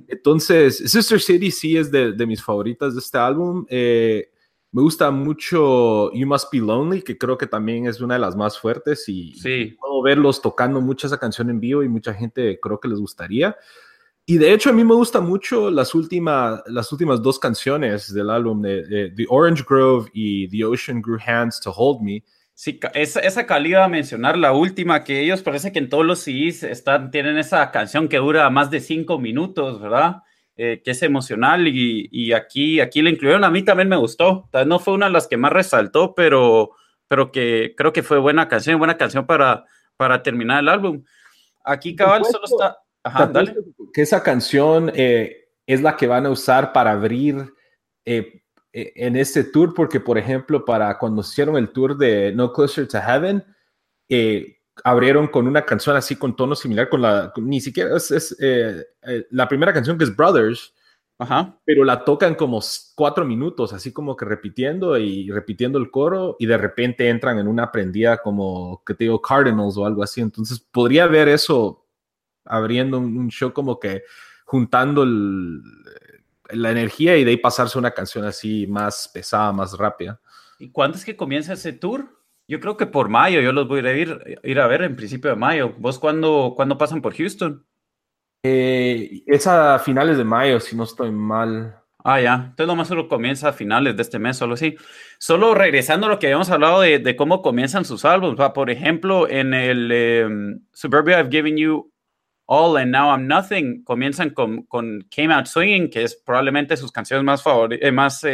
Entonces, 0.08 0.78
Sister 0.90 1.20
City 1.20 1.50
sí 1.50 1.76
es 1.76 1.90
de, 1.90 2.26
mis 2.26 2.42
favoritas 2.42 2.94
de 2.94 3.00
este 3.00 3.18
álbum. 3.18 3.66
Eh, 3.68 4.30
me 4.76 4.82
gusta 4.82 5.10
mucho 5.10 6.12
You 6.12 6.26
Must 6.26 6.52
Be 6.52 6.58
Lonely, 6.58 7.00
que 7.00 7.16
creo 7.16 7.38
que 7.38 7.46
también 7.46 7.86
es 7.86 8.02
una 8.02 8.12
de 8.12 8.20
las 8.20 8.36
más 8.36 8.58
fuertes 8.58 9.04
y 9.08 9.32
puedo 9.80 10.02
verlos 10.02 10.42
tocando 10.42 10.82
mucho 10.82 11.06
esa 11.06 11.16
canción 11.16 11.48
en 11.48 11.60
vivo 11.60 11.82
y 11.82 11.88
mucha 11.88 12.12
gente 12.12 12.60
creo 12.60 12.78
que 12.78 12.88
les 12.88 13.00
gustaría. 13.00 13.56
Y 14.26 14.36
de 14.36 14.52
hecho 14.52 14.68
a 14.68 14.74
mí 14.74 14.84
me 14.84 14.94
gusta 14.94 15.22
mucho 15.22 15.70
las, 15.70 15.94
últimas 15.94 16.62
las 16.66 16.92
últimas 16.92 17.22
dos 17.22 17.38
canciones 17.38 18.12
del 18.12 18.28
álbum, 18.28 18.60
de, 18.60 19.14
The 19.16 19.24
Orange 19.30 19.64
Grove 19.66 20.10
y 20.12 20.46
The 20.48 20.66
Ocean 20.66 21.00
Grew 21.00 21.20
Hands 21.26 21.58
to 21.58 21.70
Hold 21.70 22.02
Me 22.02 22.22
Sí, 22.52 22.78
esa, 22.92 23.20
esa 23.20 23.46
calidad 23.46 23.84
a 23.84 23.88
mencionar 23.88 24.36
la 24.36 24.52
última, 24.52 25.04
que 25.04 25.20
ellos 25.20 25.40
parece 25.42 25.72
que 25.72 25.78
en 25.78 25.88
todos 25.88 26.04
los 26.04 26.18
CDs 26.18 26.64
están, 26.64 27.10
tienen 27.10 27.38
esa 27.38 27.70
canción 27.70 28.08
que 28.08 28.18
dura 28.18 28.50
más 28.50 28.70
de 28.70 28.80
cinco 28.80 29.18
minutos, 29.18 29.80
¿verdad? 29.80 30.22
Eh, 30.58 30.80
que 30.82 30.92
es 30.92 31.02
emocional 31.02 31.68
y, 31.68 32.08
y, 32.10 32.32
aquí, 32.32 32.80
aquí 32.80 33.02
la 33.02 33.10
incluyeron. 33.10 33.44
A 33.44 33.50
mí 33.50 33.62
también 33.62 33.90
me 33.90 33.96
gustó. 33.96 34.48
No 34.66 34.78
fue 34.78 34.94
una 34.94 35.06
de 35.06 35.12
las 35.12 35.26
que 35.28 35.36
más 35.36 35.52
resaltó, 35.52 36.14
pero, 36.14 36.70
pero 37.08 37.30
que 37.30 37.74
creo 37.76 37.92
que 37.92 38.02
fue 38.02 38.18
buena 38.18 38.48
canción, 38.48 38.78
buena 38.78 38.96
canción 38.96 39.26
para, 39.26 39.66
para 39.98 40.22
terminar 40.22 40.60
el 40.60 40.70
álbum. 40.70 41.04
Aquí 41.62 41.94
Cabal 41.94 42.24
solo 42.24 42.44
está... 42.44 42.78
Ajá, 43.02 43.26
dale. 43.26 43.54
Que 43.92 44.02
esa 44.02 44.22
canción 44.22 44.90
eh, 44.94 45.50
es 45.66 45.82
la 45.82 45.96
que 45.96 46.06
van 46.06 46.24
a 46.26 46.30
usar 46.30 46.72
para 46.72 46.92
abrir 46.92 47.52
eh, 48.04 48.42
e, 48.72 48.92
en 48.96 49.16
este 49.16 49.44
tour, 49.44 49.74
porque 49.74 50.00
por 50.00 50.16
ejemplo, 50.16 50.64
para 50.64 50.96
cuando 50.98 51.20
hicieron 51.20 51.56
el 51.56 51.68
tour 51.68 51.96
de 51.96 52.32
No 52.32 52.52
Closer 52.52 52.88
to 52.88 52.98
Heaven, 53.00 53.44
eh, 54.08 54.55
abrieron 54.84 55.28
con 55.28 55.46
una 55.46 55.64
canción 55.64 55.96
así 55.96 56.16
con 56.16 56.36
tono 56.36 56.54
similar, 56.54 56.88
con 56.88 57.02
la, 57.02 57.32
ni 57.36 57.60
siquiera 57.60 57.96
es, 57.96 58.36
eh, 58.40 58.86
eh, 59.02 59.26
la 59.30 59.48
primera 59.48 59.72
canción 59.72 59.96
que 59.98 60.04
es 60.04 60.14
Brothers, 60.14 60.74
Ajá. 61.18 61.58
pero 61.64 61.84
la 61.84 62.04
tocan 62.04 62.34
como 62.34 62.60
cuatro 62.94 63.24
minutos, 63.24 63.72
así 63.72 63.92
como 63.92 64.16
que 64.16 64.26
repitiendo 64.26 64.98
y 64.98 65.30
repitiendo 65.30 65.78
el 65.78 65.90
coro 65.90 66.36
y 66.38 66.46
de 66.46 66.58
repente 66.58 67.08
entran 67.08 67.38
en 67.38 67.48
una 67.48 67.72
prendida 67.72 68.18
como 68.18 68.82
que 68.84 68.94
te 68.94 69.04
digo 69.04 69.22
Cardinals 69.22 69.76
o 69.76 69.86
algo 69.86 70.02
así. 70.02 70.20
Entonces 70.20 70.60
podría 70.60 71.06
ver 71.06 71.28
eso 71.28 71.86
abriendo 72.44 72.98
un 72.98 73.28
show 73.28 73.52
como 73.52 73.80
que 73.80 74.02
juntando 74.44 75.02
el, 75.02 75.62
la 76.50 76.70
energía 76.70 77.16
y 77.16 77.24
de 77.24 77.30
ahí 77.30 77.36
pasarse 77.36 77.78
una 77.78 77.92
canción 77.92 78.24
así 78.24 78.66
más 78.66 79.08
pesada, 79.12 79.52
más 79.52 79.76
rápida. 79.76 80.20
¿Y 80.58 80.70
cuándo 80.70 80.96
es 80.96 81.04
que 81.04 81.16
comienza 81.16 81.54
ese 81.54 81.72
tour? 81.72 82.15
Yo 82.48 82.60
creo 82.60 82.76
que 82.76 82.86
por 82.86 83.08
mayo, 83.08 83.40
yo 83.40 83.52
los 83.52 83.66
voy 83.66 83.84
a 83.86 83.96
ir, 83.96 84.40
ir 84.42 84.60
a 84.60 84.66
ver 84.66 84.82
en 84.82 84.96
principio 84.96 85.30
de 85.30 85.36
mayo. 85.36 85.74
¿Vos 85.78 85.98
cuándo, 85.98 86.52
cuándo 86.56 86.78
pasan 86.78 87.02
por 87.02 87.14
Houston? 87.14 87.66
Eh, 88.42 89.24
es 89.26 89.46
a 89.46 89.78
finales 89.80 90.16
de 90.16 90.24
mayo, 90.24 90.60
si 90.60 90.76
no 90.76 90.84
estoy 90.84 91.10
mal. 91.10 91.82
Ah, 92.04 92.20
ya. 92.20 92.34
Entonces 92.34 92.66
lo 92.68 92.76
más 92.76 92.86
solo 92.86 93.08
comienza 93.08 93.48
a 93.48 93.52
finales 93.52 93.96
de 93.96 94.02
este 94.02 94.20
mes, 94.20 94.36
solo 94.36 94.56
sí. 94.56 94.76
Solo 95.18 95.54
regresando 95.54 96.06
a 96.06 96.10
lo 96.10 96.20
que 96.20 96.28
habíamos 96.28 96.50
hablado 96.50 96.80
de, 96.80 97.00
de 97.00 97.16
cómo 97.16 97.42
comienzan 97.42 97.84
sus 97.84 98.04
álbumes. 98.04 98.38
Por 98.52 98.70
ejemplo, 98.70 99.28
en 99.28 99.52
el 99.52 99.90
em, 99.90 100.60
Suburbia 100.72 101.18
I've 101.18 101.30
Given 101.30 101.56
You 101.56 101.92
All 102.46 102.76
and 102.76 102.92
Now 102.92 103.10
I'm 103.10 103.26
Nothing 103.26 103.82
comienzan 103.82 104.30
con, 104.30 104.62
con 104.66 105.04
Came 105.10 105.34
Out 105.34 105.46
Swinging, 105.46 105.90
que 105.90 106.04
es 106.04 106.14
probablemente 106.14 106.76
sus 106.76 106.92
canciones 106.92 107.24
más, 107.24 107.42
eh, 107.70 107.90
más, 107.90 108.24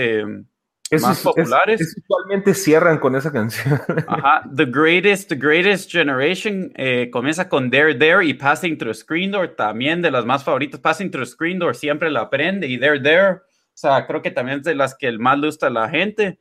eh, 0.96 1.00
más 1.00 1.20
populares. 1.22 1.80
Es, 1.80 1.96
usualmente 1.96 2.54
cierran 2.54 2.99
con 2.99 3.16
esa 3.16 3.32
canción. 3.32 3.80
Ajá. 4.06 4.42
The 4.54 4.66
Greatest, 4.66 5.28
The 5.28 5.37
Greatest 5.37 5.90
Generation 5.90 6.72
eh, 6.76 7.08
comienza 7.11 7.49
con 7.49 7.70
There, 7.70 7.94
There 7.94 8.25
y 8.25 8.34
Passing 8.34 8.78
Through 8.78 8.94
Screen 8.94 9.30
Door, 9.30 9.56
también 9.56 10.02
de 10.02 10.11
las 10.11 10.25
más 10.25 10.44
favoritas. 10.44 10.80
Passing 10.80 11.11
Through 11.11 11.26
Screen 11.26 11.58
Door 11.58 11.76
siempre 11.76 12.11
la 12.11 12.20
aprende 12.20 12.66
y 12.66 12.78
There, 12.78 13.00
There. 13.00 13.30
O 13.32 13.40
sea, 13.75 14.06
creo 14.06 14.22
que 14.22 14.30
también 14.30 14.58
es 14.58 14.64
de 14.64 14.75
las 14.75 14.94
que 14.94 15.08
el 15.08 15.18
más 15.18 15.38
le 15.38 15.46
gusta 15.46 15.68
a 15.68 15.70
la 15.70 15.88
gente. 15.88 16.38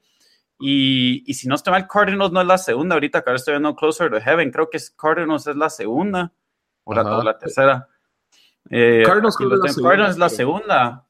Y, 0.59 1.23
y 1.25 1.33
si 1.33 1.47
no 1.47 1.55
estoy 1.55 1.71
mal, 1.71 1.87
Cardinals 1.87 2.31
no 2.31 2.41
es 2.41 2.47
la 2.47 2.57
segunda. 2.57 2.95
Ahorita 2.95 3.23
que 3.23 3.33
estoy 3.33 3.53
viendo 3.53 3.75
Closer 3.75 4.11
to 4.11 4.19
Heaven, 4.21 4.51
creo 4.51 4.69
que 4.69 4.77
Cardinals 4.95 5.47
es 5.47 5.55
la 5.55 5.69
segunda 5.69 6.31
o 6.83 6.93
la, 6.93 7.37
tercera. 7.37 7.87
Eh, 8.69 9.03
Cardinals, 9.05 9.37
es 10.09 10.17
la 10.17 10.29
segunda 10.29 11.05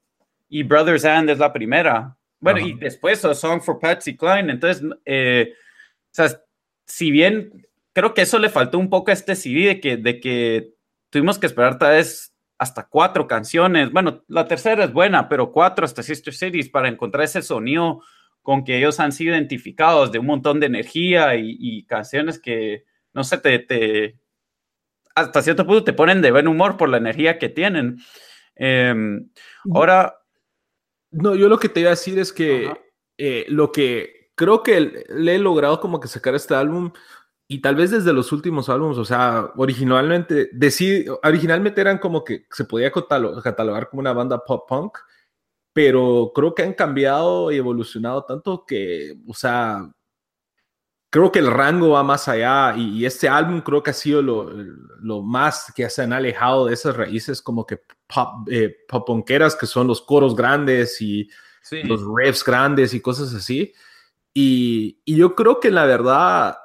y 0.50 0.64
Brothers 0.64 1.06
and 1.06 1.30
es 1.30 1.40
la 1.40 1.52
primera. 1.52 2.16
Bueno, 2.42 2.60
y 2.60 2.74
después 2.74 3.24
a 3.24 3.34
Song 3.34 3.62
for 3.62 3.80
Patsy 3.80 4.18
Klein. 4.18 4.50
Entonces, 4.50 4.84
eh, 5.06 5.54
o 5.54 6.14
sea, 6.14 6.42
si 6.86 7.12
bien 7.12 7.68
creo 7.94 8.14
que 8.14 8.24
eso 8.24 8.40
le 8.40 8.50
faltó 8.50 8.78
un 8.80 8.90
poco 8.90 9.12
a 9.12 9.14
este 9.14 9.36
CD 9.36 9.68
de 9.68 9.80
que, 9.80 9.98
de 9.98 10.20
que 10.20 10.74
tuvimos 11.10 11.38
que 11.38 11.46
esperar 11.46 11.78
tal 11.78 11.94
vez 11.94 12.34
hasta 12.58 12.88
cuatro 12.88 13.28
canciones. 13.28 13.92
Bueno, 13.92 14.24
la 14.28 14.48
tercera 14.48 14.84
es 14.84 14.94
buena, 14.94 15.30
pero 15.30 15.52
cuatro 15.52 15.86
hasta 15.86 16.04
Sister 16.04 16.34
Cities 16.34 16.70
para 16.70 16.90
encontrar 16.90 17.24
ese 17.24 17.42
sonido 17.42 18.02
con 18.42 18.64
que 18.64 18.78
ellos 18.78 19.00
han 19.00 19.12
sido 19.12 19.34
identificados 19.34 20.12
de 20.12 20.20
un 20.20 20.26
montón 20.26 20.60
de 20.60 20.66
energía 20.66 21.36
y, 21.36 21.84
canciones 21.86 22.40
que, 22.40 22.86
no 23.14 23.24
sé, 23.24 23.38
te, 23.38 23.60
te, 23.60 24.20
hasta 25.14 25.42
cierto 25.42 25.66
punto 25.66 25.84
te 25.84 25.94
ponen 25.94 26.22
de 26.22 26.32
buen 26.32 26.48
humor 26.48 26.78
por 26.78 26.90
la 26.90 26.98
energía 26.98 27.38
que 27.38 27.50
tienen. 27.50 28.00
Em, 28.56 29.30
ahora... 29.74 30.18
No, 31.12 31.36
yo 31.36 31.50
lo 31.50 31.60
que 31.60 31.70
te 31.70 31.82
iba 31.82 31.90
a 31.90 31.92
decir 31.92 32.18
es 32.20 32.32
que 32.34 32.72
eh, 33.18 33.46
lo 33.50 33.72
que 33.72 34.32
creo 34.36 34.64
que 34.64 35.06
le 35.10 35.36
he 35.36 35.40
logrado 35.40 35.80
como 35.80 36.00
que 36.00 36.08
sacar 36.08 36.36
este 36.36 36.56
álbum 36.56 36.92
y 37.48 37.60
tal 37.62 37.76
vez 37.76 37.92
desde 37.92 38.14
los 38.14 38.32
últimos 38.32 38.70
álbumes, 38.70 38.98
o 38.98 39.04
sea, 39.04 39.52
originalmente, 39.58 40.50
decir, 40.54 41.12
originalmente 41.24 41.82
eran 41.82 41.98
como 41.98 42.24
que 42.24 42.46
se 42.50 42.64
podía 42.64 42.92
catalogar 42.92 43.90
como 43.90 44.00
una 44.00 44.14
banda 44.14 44.40
pop 44.40 44.68
punk, 44.70 44.98
pero 45.74 46.32
creo 46.34 46.56
que 46.56 46.64
han 46.64 46.74
cambiado 46.74 47.52
y 47.52 47.58
evolucionado 47.58 48.24
tanto 48.24 48.66
que, 48.66 49.18
o 49.28 49.34
sea, 49.34 49.92
creo 51.12 51.32
que 51.32 51.40
el 51.40 51.52
rango 51.52 51.90
va 51.90 52.04
más 52.04 52.28
allá 52.28 52.74
y, 52.78 53.06
este 53.06 53.28
álbum 53.30 53.62
creo 53.62 53.84
que 53.84 53.92
ha 53.92 53.94
sido 53.94 54.22
lo, 54.22 54.50
lo, 55.02 55.22
más 55.22 55.74
que 55.76 55.90
se 55.90 56.04
han 56.04 56.14
alejado 56.14 56.68
de 56.68 56.74
esas 56.74 56.96
raíces 56.96 57.42
como 57.42 57.66
que 57.66 57.82
pop, 58.14 58.48
eh, 58.50 58.76
poponqueras, 58.88 59.56
que 59.56 59.66
son 59.66 59.88
los 59.88 60.02
coros 60.02 60.36
grandes 60.36 61.02
y 61.02 61.30
los 61.84 62.02
riffs 62.16 62.44
grandes 62.44 62.94
y 62.94 63.02
cosas 63.02 63.34
así. 63.34 63.74
Y, 64.34 65.02
y 65.06 65.16
yo 65.18 65.36
creo 65.36 65.60
que 65.60 65.72
la 65.72 65.86
verdad 65.86 66.58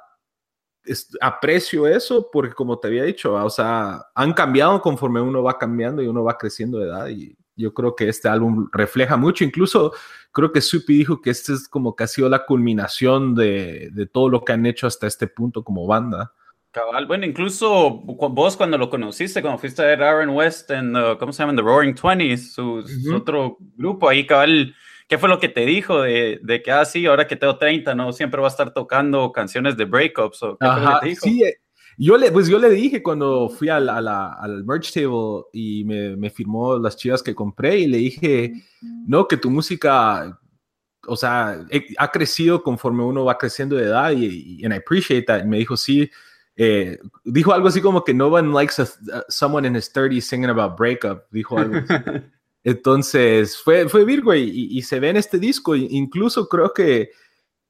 aprecio 1.21 1.87
eso 1.87 2.29
porque 2.31 2.53
como 2.53 2.79
te 2.79 2.87
había 2.87 3.03
dicho, 3.03 3.33
o 3.33 3.49
sea, 3.49 4.07
han 4.15 4.33
cambiado 4.33 4.81
conforme 4.81 5.21
uno 5.21 5.43
va 5.43 5.57
cambiando 5.57 6.01
y 6.01 6.07
uno 6.07 6.23
va 6.23 6.37
creciendo 6.37 6.79
de 6.79 6.87
edad 6.87 7.07
y 7.09 7.35
yo 7.55 7.73
creo 7.73 7.95
que 7.95 8.07
este 8.07 8.29
álbum 8.29 8.69
refleja 8.71 9.17
mucho, 9.17 9.43
incluso 9.43 9.91
creo 10.31 10.51
que 10.51 10.61
Supi 10.61 10.99
dijo 10.99 11.21
que 11.21 11.31
este 11.31 11.53
es 11.53 11.67
como 11.67 11.95
que 11.95 12.03
ha 12.03 12.07
sido 12.07 12.29
la 12.29 12.45
culminación 12.45 13.33
de, 13.33 13.89
de 13.91 14.05
todo 14.05 14.29
lo 14.29 14.45
que 14.45 14.53
han 14.53 14.65
hecho 14.65 14.85
hasta 14.87 15.07
este 15.07 15.27
punto 15.27 15.63
como 15.63 15.87
banda. 15.87 16.33
Cabal, 16.77 17.07
bueno, 17.07 17.25
incluso 17.25 17.89
vos 17.89 18.55
cuando 18.55 18.77
lo 18.77 18.87
conociste, 18.87 19.41
cuando 19.41 19.57
fuiste 19.57 19.81
a 19.81 19.85
ver 19.85 20.03
Aaron 20.03 20.29
West 20.29 20.69
en, 20.69 20.93
¿cómo 21.17 21.33
se 21.33 21.41
llama? 21.41 21.55
The 21.55 21.63
Roaring 21.63 21.95
Twenties, 21.95 22.53
su, 22.53 22.85
otro 23.15 23.57
grupo 23.75 24.07
ahí, 24.07 24.27
cabal, 24.27 24.75
¿qué 25.07 25.17
fue 25.17 25.27
lo 25.27 25.39
que 25.39 25.49
te 25.49 25.65
dijo 25.65 26.03
de, 26.03 26.39
de 26.43 26.61
que, 26.61 26.71
ah, 26.71 26.85
sí, 26.85 27.07
ahora 27.07 27.25
que 27.25 27.35
tengo 27.35 27.57
30, 27.57 27.95
no, 27.95 28.13
siempre 28.13 28.39
va 28.41 28.47
a 28.47 28.51
estar 28.51 28.75
tocando 28.75 29.31
canciones 29.31 29.75
de 29.75 29.85
breakups? 29.85 30.43
¿o 30.43 30.55
qué 30.55 30.67
fue 30.67 30.81
lo 30.81 30.87
que 30.87 30.99
te 31.01 31.07
dijo? 31.07 31.25
Sí, 31.25 31.43
eh, 31.45 31.55
yo 31.97 32.15
le, 32.15 32.31
pues 32.31 32.47
yo 32.47 32.59
le 32.59 32.69
dije 32.69 33.01
cuando 33.01 33.49
fui 33.49 33.69
al, 33.69 33.89
al 33.89 34.63
merch 34.63 34.93
table 34.93 35.45
y 35.53 35.83
me, 35.83 36.15
me, 36.15 36.29
firmó 36.29 36.77
las 36.77 36.95
chivas 36.95 37.23
que 37.23 37.33
compré 37.33 37.79
y 37.79 37.87
le 37.87 37.97
dije, 37.97 38.53
no, 39.07 39.27
que 39.27 39.37
tu 39.37 39.49
música, 39.49 40.39
o 41.07 41.15
sea, 41.15 41.65
ha 41.97 42.11
crecido 42.11 42.61
conforme 42.61 43.03
uno 43.03 43.25
va 43.25 43.35
creciendo 43.35 43.77
de 43.77 43.85
edad 43.85 44.11
y, 44.11 44.59
y 44.59 44.63
and 44.63 44.75
I 44.75 44.77
appreciate 44.77 45.23
that. 45.23 45.43
Y 45.43 45.47
me 45.47 45.57
dijo, 45.57 45.75
sí, 45.75 46.07
eh, 46.57 46.97
dijo 47.23 47.53
algo 47.53 47.67
así 47.67 47.81
como 47.81 48.03
que 48.03 48.13
no 48.13 48.27
one 48.27 48.51
likes 48.51 48.73
someone 49.29 49.67
in 49.67 49.75
his 49.75 49.93
30s 49.93 50.21
singing 50.21 50.49
about 50.49 50.77
breakup, 50.77 51.23
dijo 51.31 51.57
algo 51.57 51.77
Entonces, 52.63 53.57
fue, 53.57 53.87
fue 53.87 54.03
Virgo 54.03 54.35
y, 54.35 54.67
y, 54.71 54.81
se 54.81 54.99
ve 54.99 55.09
en 55.09 55.15
este 55.15 55.39
disco, 55.39 55.73
incluso 55.73 56.49
creo 56.49 56.73
que 56.73 57.11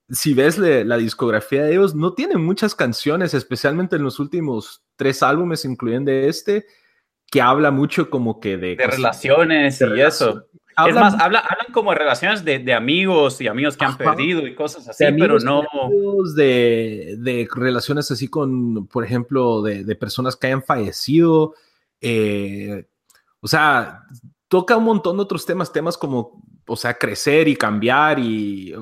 si 0.10 0.34
ves 0.34 0.58
la 0.58 0.98
discografía 0.98 1.64
de 1.64 1.74
ellos, 1.74 1.94
no 1.94 2.14
tienen 2.14 2.44
muchas 2.44 2.74
canciones, 2.74 3.34
especialmente 3.34 3.98
en 3.98 4.04
los 4.04 4.20
últimos 4.20 4.84
tres 4.96 5.22
álbumes, 5.22 5.66
incluyendo 5.66 6.12
este, 6.12 6.66
que 7.30 7.42
habla 7.42 7.72
mucho 7.72 8.10
como 8.10 8.40
que 8.40 8.58
de... 8.58 8.76
De 8.76 8.88
relaciones 8.88 9.82
y 9.82 10.02
eso. 10.02 10.48
Es 10.86 10.96
más, 10.96 11.14
hablan, 11.20 11.44
como 11.74 11.92
de 11.92 11.98
relaciones 11.98 12.46
de, 12.46 12.74
amigos 12.74 13.42
y 13.42 13.48
amigos 13.48 13.76
que 13.76 13.86
han 13.86 13.98
perdido 13.98 14.46
y 14.46 14.54
cosas 14.54 14.88
así, 14.88 15.06
pero 15.18 15.40
no... 15.40 15.64
De, 16.36 17.16
de, 17.20 17.48
relaciones 17.54 18.12
así 18.12 18.28
con, 18.28 18.88
por 18.88 19.04
ejemplo, 19.04 19.62
de, 19.62 19.96
personas 19.96 20.36
que 20.36 20.48
hayan 20.48 20.64
fallecido. 20.64 21.56
Eh, 22.02 22.86
o 23.40 23.48
sea, 23.48 24.04
toca 24.48 24.78
un 24.78 24.84
montón 24.84 25.18
de 25.18 25.24
otros 25.24 25.46
temas, 25.46 25.72
temas 25.72 25.98
como, 25.98 26.44
o 26.68 26.76
sea, 26.76 26.94
crecer 26.94 27.48
y 27.48 27.56
cambiar 27.56 28.20
y 28.20 28.74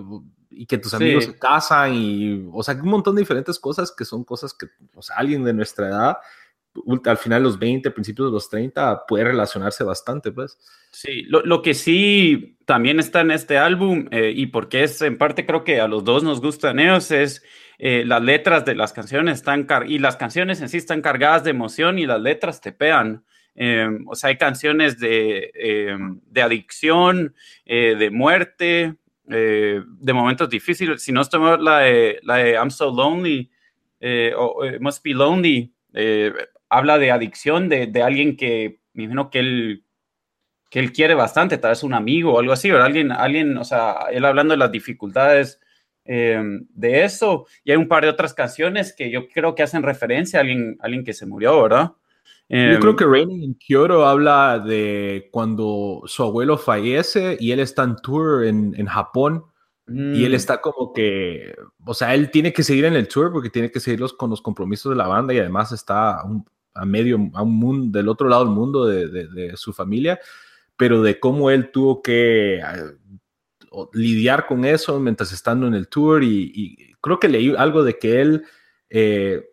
y 0.56 0.66
que 0.66 0.78
tus 0.78 0.94
amigos 0.94 1.26
se 1.26 1.38
casan 1.38 1.94
y, 1.94 2.50
o 2.52 2.64
sea, 2.64 2.76
un 2.76 2.90
montón 2.90 3.16
de 3.16 3.22
diferentes 3.22 3.60
cosas 3.60 3.92
que 3.92 4.06
son 4.06 4.24
cosas 4.24 4.54
que, 4.54 4.68
o 4.96 5.02
sea, 5.02 5.18
alguien 5.18 5.44
de 5.44 5.54
nuestra 5.54 5.90
edad, 5.90 6.18
al 7.06 7.18
final 7.18 7.42
de 7.42 7.44
los 7.44 7.60
20, 7.60 7.92
principios 7.92 8.30
de 8.30 8.34
los 8.34 8.50
30, 8.50 9.06
puede 9.08 9.26
relacionarse 9.26 9.84
bastante, 9.84 10.32
pues. 10.32 10.58
Sí, 10.92 11.24
lo, 11.24 11.42
lo 11.42 11.62
que 11.62 11.74
sí 11.74 12.58
también 12.66 13.00
está 13.00 13.22
en 13.22 13.32
este 13.32 13.58
álbum 13.58 14.08
eh, 14.12 14.32
y 14.36 14.48
porque 14.48 14.84
es 14.84 15.02
en 15.02 15.18
parte 15.18 15.46
creo 15.46 15.64
que 15.64 15.80
a 15.82 15.88
los 15.88 16.04
dos 16.04 16.24
nos 16.24 16.42
gustan 16.42 16.80
ellos 16.80 17.12
es 17.12 17.44
eh, 17.78 18.04
las 18.06 18.22
letras 18.22 18.66
de 18.66 18.76
las 18.76 18.94
canciones 18.94 19.36
están 19.40 19.68
y 19.88 20.00
las 20.00 20.16
canciones 20.16 20.62
en 20.62 20.70
sí 20.70 20.78
están 20.78 21.02
cargadas 21.02 21.44
de 21.44 21.52
emoción 21.52 22.00
y 22.00 22.06
las 22.06 22.22
letras 22.22 22.62
te 22.62 22.72
pegan. 22.72 23.26
Em, 23.56 24.06
o 24.08 24.16
sea, 24.16 24.30
hay 24.30 24.38
canciones 24.38 25.00
de, 25.00 25.52
em, 25.56 26.20
de 26.26 26.42
adicción, 26.42 27.36
eh, 27.66 27.96
de 27.98 28.10
muerte, 28.10 28.96
eh, 29.30 29.82
de 29.86 30.14
momentos 30.14 30.50
difíciles. 30.50 31.02
Si 31.02 31.12
no 31.12 31.22
estamos 31.22 31.60
la 31.60 31.80
de, 31.80 32.20
la 32.22 32.36
de 32.36 32.52
I'm 32.52 32.70
So 32.70 32.92
Lonely 32.92 33.50
eh, 34.00 34.34
o 34.38 34.64
eh, 34.64 34.78
Must 34.80 35.04
Be 35.04 35.14
Lonely, 35.14 35.74
habla 36.78 36.98
de 36.98 37.12
adicción 37.12 37.70
de, 37.70 37.88
de, 37.88 38.04
alguien 38.04 38.38
que 38.38 38.80
me 38.94 39.04
imagino 39.04 39.30
que 39.30 39.40
él, 39.40 39.86
que 40.70 40.80
él 40.80 40.92
quiere 40.92 41.14
bastante, 41.14 41.58
tal 41.58 41.72
vez 41.72 41.84
un 41.84 41.94
amigo 41.94 42.34
o 42.34 42.40
algo 42.40 42.54
así, 42.54 42.72
o 42.72 42.82
alguien, 42.82 43.12
alguien, 43.12 43.58
o 43.58 43.64
sea, 43.64 44.08
él 44.12 44.26
hablando 44.26 44.54
de 44.54 44.58
las 44.58 44.72
dificultades 44.72 45.60
de 46.06 47.04
eso. 47.04 47.48
Y 47.64 47.72
hay 47.72 47.78
un 47.78 47.88
par 47.88 48.04
de 48.04 48.10
otras 48.10 48.34
canciones 48.34 48.94
que 48.96 49.10
yo 49.10 49.28
creo 49.28 49.56
que 49.56 49.64
hacen 49.64 49.84
referencia 49.84 50.40
a 50.40 50.42
alguien, 50.42 50.78
alguien 50.82 51.04
que 51.04 51.14
se 51.14 51.26
murió, 51.26 51.64
¿verdad? 51.64 51.94
Yo 52.48 52.80
creo 52.80 52.92
em, 52.92 52.96
que 52.96 53.06
Raining 53.06 53.42
in 53.42 53.56
Kyoto 53.56 54.06
habla 54.06 54.60
de 54.60 55.30
cuando 55.32 56.04
su 56.06 56.22
abuelo 56.22 56.60
fallece 56.60 57.38
y 57.40 57.52
él 57.52 57.60
está 57.60 57.84
en 57.84 57.96
tour 57.96 58.46
en, 58.46 58.76
en 58.78 58.86
Japón 58.86 59.46
y 59.88 60.26
él 60.26 60.32
mm. 60.32 60.36
está 60.36 60.62
como 60.62 60.94
que, 60.94 61.56
o 61.86 61.94
sea, 61.94 62.14
él 62.16 62.32
tiene 62.32 62.54
que 62.54 62.64
seguir 62.64 62.86
en 62.86 62.96
el 62.96 63.08
tour 63.08 63.32
porque 63.32 63.52
tiene 63.52 63.72
que 63.72 63.80
seguirlos 63.80 64.14
con 64.14 64.32
los 64.32 64.42
compromisos 64.42 64.92
de 64.92 64.96
la 64.96 65.08
banda 65.08 65.34
y 65.34 65.40
además 65.40 65.72
está 65.72 66.22
a, 66.76 66.86
medio, 66.86 67.18
a 67.34 67.42
un 67.42 67.56
mundo, 67.56 67.98
del 67.98 68.10
otro 68.10 68.28
lado 68.30 68.46
del 68.46 68.54
mundo 68.54 68.86
de, 68.86 69.08
de, 69.08 69.58
su 69.58 69.74
familia, 69.74 70.20
pero 70.78 71.02
de 71.02 71.20
cómo 71.20 71.50
él 71.50 71.72
tuvo 71.72 72.02
que 72.02 72.62
lidiar 73.94 74.46
con 74.46 74.66
eso 74.66 75.00
mientras 75.00 75.32
estando 75.32 75.68
en 75.68 75.74
el 75.74 75.88
tour 75.88 76.24
y, 76.24 76.94
creo 77.02 77.20
que 77.20 77.30
leí 77.30 77.56
algo 77.56 77.84
de 77.84 77.98
que 77.98 78.22
él 78.22 78.44
eh, 78.90 79.44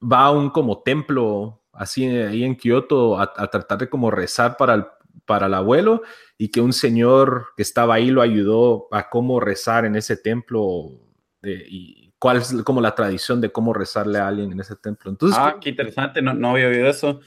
va 0.00 0.26
a 0.26 0.30
un 0.30 0.50
como 0.50 0.82
templo 0.82 1.62
así 1.72 2.06
ahí 2.06 2.44
en 2.44 2.56
Kioto 2.56 3.18
a, 3.18 3.32
tratar 3.50 3.78
de 3.78 3.88
como 3.88 4.10
rezar 4.10 4.56
para 4.56 4.74
el, 4.74 4.86
para 5.26 5.46
el 5.46 5.54
abuelo 5.54 6.02
y 6.38 6.48
que 6.48 6.60
un 6.60 6.72
señor 6.72 7.48
que 7.56 7.62
estaba 7.62 7.94
ahí 7.94 8.10
lo 8.10 8.22
ayudó 8.22 8.88
a 8.90 9.10
cómo 9.10 9.40
rezar 9.40 9.84
en 9.84 9.96
ese 9.96 10.16
templo 10.16 10.90
cuál 12.24 12.38
es 12.38 12.54
como 12.64 12.80
la 12.80 12.94
tradición 12.94 13.42
de 13.42 13.52
cómo 13.52 13.74
rezarle 13.74 14.18
a 14.18 14.28
alguien 14.28 14.50
en 14.50 14.58
ese 14.58 14.76
templo. 14.76 15.10
Entonces, 15.10 15.38
ah, 15.38 15.58
qué 15.60 15.68
interesante, 15.68 16.22
no, 16.22 16.32
no 16.32 16.52
había 16.52 16.68
oído 16.68 16.88
eso. 16.88 17.20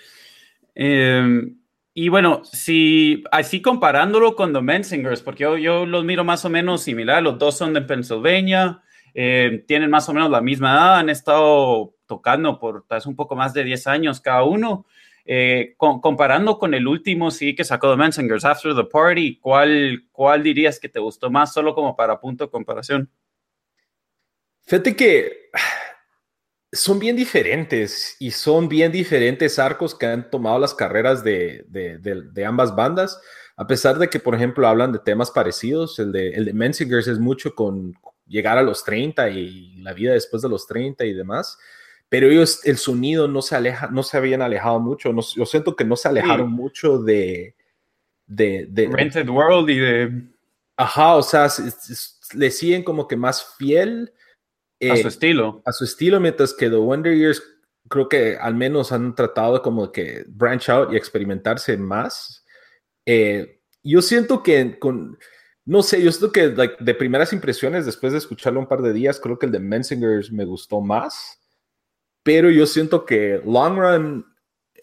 Em, 0.74 1.60
y 1.94 2.10
bueno, 2.10 2.42
si 2.44 3.24
así 3.32 3.62
comparándolo 3.62 4.36
con 4.36 4.54
The 4.54 4.62
Mensingers, 4.62 5.22
porque 5.22 5.44
yo, 5.44 5.56
yo, 5.56 5.86
los 5.86 6.04
miro 6.04 6.24
más 6.24 6.46
o 6.46 6.50
menos 6.50 6.82
similar, 6.82 7.22
los 7.22 7.38
dos 7.38 7.56
son 7.56 7.76
de 7.76 7.84
Pennsylvania, 7.84 8.82
eh, 9.14 9.64
tienen 9.68 9.92
más 9.92 10.10
o 10.10 10.16
menos 10.16 10.32
la 10.32 10.42
misma 10.42 10.72
edad, 10.72 10.96
han 10.96 11.10
estado 11.10 11.94
tocando 12.08 12.58
por 12.58 12.84
tal 12.88 13.00
un 13.06 13.16
poco 13.16 13.36
más 13.36 13.54
de 13.54 13.66
10 13.66 13.86
años 13.86 14.20
cada 14.20 14.46
uno. 14.46 14.88
Eh, 15.26 15.76
comparando 15.78 16.58
con 16.58 16.74
el 16.74 16.88
último, 16.88 17.30
sí, 17.30 17.54
que 17.54 17.64
sacó 17.64 17.92
The 17.92 17.98
Mensingers, 17.98 18.46
After 18.46 18.74
the 18.74 18.86
Party, 18.86 19.38
¿cuál, 19.38 20.06
¿cuál 20.12 20.42
dirías 20.42 20.80
que 20.80 20.90
te 20.90 21.00
gustó 21.00 21.30
más, 21.30 21.54
solo 21.54 21.76
como 21.76 21.96
para 21.96 22.20
punto 22.20 22.46
de 22.46 22.50
comparación? 22.50 23.12
Fíjate 24.68 24.96
que 24.96 25.50
son 26.72 27.00
bien 27.00 27.16
diferentes 27.16 28.16
y 28.20 28.30
son 28.30 28.70
bien 28.70 28.92
diferentes 28.92 29.58
arcos 29.58 29.96
que 29.96 30.06
han 30.06 30.30
tomado 30.30 30.60
las 30.60 30.76
carreras 30.76 31.24
de, 31.24 31.66
de, 31.68 31.98
de, 31.98 32.46
ambas 32.46 32.76
bandas, 32.76 33.20
a 33.56 33.66
pesar 33.66 33.98
de 33.98 34.10
que, 34.10 34.20
por 34.20 34.36
ejemplo, 34.36 34.68
hablan 34.68 34.92
de 34.92 35.00
temas 35.00 35.32
parecidos. 35.32 35.98
El 35.98 36.12
de, 36.12 36.30
el 36.30 36.46
de 36.46 36.54
Mensingers 36.54 37.08
es 37.08 37.18
mucho 37.18 37.56
con 37.56 37.96
llegar 38.28 38.60
a 38.60 38.62
los 38.62 38.84
30 38.84 39.30
y 39.30 39.78
la 39.78 39.94
vida 39.94 40.14
después 40.14 40.44
de 40.44 40.50
los 40.50 40.68
30 40.68 41.06
y 41.06 41.14
demás 41.14 41.58
pero 42.10 42.28
ellos, 42.28 42.62
el 42.66 42.78
sonido 42.78 43.28
no 43.28 43.42
se 43.42 43.56
aleja, 43.56 43.88
no 43.88 44.02
se 44.02 44.18
habían 44.18 44.42
alejado 44.42 44.80
mucho. 44.80 45.12
No, 45.12 45.22
yo 45.22 45.46
siento 45.46 45.76
que 45.76 45.84
no 45.84 45.96
se 45.98 46.08
alejaron 46.08 46.52
mucho 46.52 47.00
de, 47.00 47.56
de, 48.26 48.66
de, 48.70 48.88
Rented 48.88 49.28
World 49.28 49.70
y 49.70 49.80
de. 49.80 50.24
Ajá, 50.78 51.16
o 51.16 51.24
sea, 51.24 51.50
le 52.34 52.52
siguen 52.52 52.84
como 52.84 53.08
que 53.08 53.18
más 53.18 53.56
fiel. 53.58 54.14
A 54.82 54.96
su 54.98 55.08
eh, 55.08 55.08
estilo. 55.08 55.62
A 55.66 55.72
su 55.72 55.84
estilo, 55.84 56.20
mientras 56.20 56.54
que 56.54 56.70
The 56.70 56.76
Wonder 56.76 57.16
Years 57.16 57.42
creo 57.90 58.10
que 58.10 58.36
al 58.36 58.56
menos 58.56 58.92
han 58.92 59.16
tratado 59.16 59.62
como 59.62 59.92
que 59.92 60.26
branch 60.28 60.70
out 60.70 60.94
y 60.94 60.98
experimentarse 60.98 61.78
más. 61.78 62.46
Eh, 63.06 63.62
yo 63.84 64.02
siento 64.02 64.44
que 64.44 64.78
con. 64.80 65.18
No 65.66 65.84
sé, 65.84 66.02
yo 66.02 66.12
siento 66.12 66.32
que 66.32 66.50
de 66.50 66.96
primeras 66.96 67.34
impresiones, 67.34 67.86
después 67.86 68.14
de 68.14 68.20
escucharlo 68.20 68.60
un 68.60 68.68
par 68.68 68.82
de 68.82 68.94
días, 68.94 69.20
creo 69.20 69.38
que 69.38 69.48
el 69.48 69.52
de 69.52 69.60
Mensingers 69.60 70.32
me 70.32 70.46
gustó 70.46 70.80
más 70.80 71.38
pero 72.28 72.52
yo 72.52 72.66
siento 72.66 73.06
que 73.06 73.42
long 73.46 73.78
run 73.78 74.26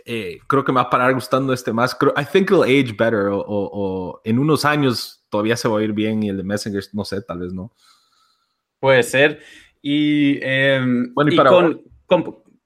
eh, 0.06 0.38
creo 0.46 0.64
que 0.64 0.72
me 0.72 0.76
va 0.76 0.86
a 0.86 0.90
parar 0.90 1.12
gustando 1.12 1.52
este 1.52 1.74
más. 1.74 1.94
I 2.16 2.24
think 2.24 2.50
it'll 2.50 2.62
age 2.62 2.94
better 2.98 3.28
o, 3.30 4.18
en 4.24 4.38
unos 4.38 4.64
años 4.64 5.26
todavía 5.28 5.54
se 5.54 5.68
va 5.68 5.78
a 5.78 5.82
ir 5.82 5.92
bien 5.92 6.22
y 6.22 6.30
el 6.30 6.38
de 6.38 6.42
Messenger, 6.42 6.82
no 6.94 7.04
sé, 7.04 7.20
tal 7.20 7.40
vez 7.40 7.52
no. 7.52 7.70
Puede 8.80 9.02
ser. 9.02 9.42
Y, 9.86 10.38
em, 10.40 11.12
bueno, 11.12 11.30
y, 11.30 11.36
para, 11.36 11.50
con, 11.50 11.82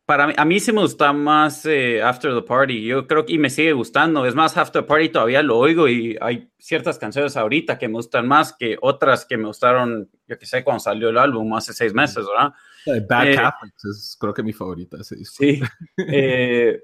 para 0.06 0.28
mí, 0.28 0.34
a 0.36 0.44
mí 0.44 0.60
sí 0.60 0.70
me 0.70 0.82
gusta 0.82 1.12
más 1.12 1.66
eh, 1.66 2.00
After 2.00 2.32
the 2.32 2.42
Party. 2.42 2.86
Yo 2.86 3.08
creo 3.08 3.26
que 3.26 3.32
y 3.32 3.38
me 3.38 3.50
sigue 3.50 3.72
gustando. 3.72 4.24
Es 4.24 4.36
más, 4.36 4.56
After 4.56 4.82
the 4.82 4.86
Party 4.86 5.08
todavía 5.08 5.42
lo 5.42 5.58
oigo 5.58 5.88
y 5.88 6.16
hay 6.20 6.48
ciertas 6.60 6.96
canciones 6.96 7.36
ahorita 7.36 7.76
que 7.76 7.88
me 7.88 7.94
gustan 7.94 8.28
más 8.28 8.54
que 8.56 8.78
otras 8.80 9.26
que 9.26 9.36
me 9.36 9.46
gustaron, 9.46 10.08
yo 10.28 10.38
que 10.38 10.46
sé, 10.46 10.62
cuando 10.62 10.78
salió 10.78 11.08
el 11.08 11.18
álbum 11.18 11.52
hace 11.54 11.72
seis 11.72 11.92
meses, 11.92 12.24
¿verdad? 12.24 12.52
Bad 13.08 13.34
Catholics 13.34 13.84
es 13.84 14.16
creo 14.20 14.32
que 14.32 14.44
mi 14.44 14.52
favorita 14.52 14.98
ese 15.00 15.16
disco. 15.16 15.38
Sí. 15.40 15.60
Eh, 16.06 16.80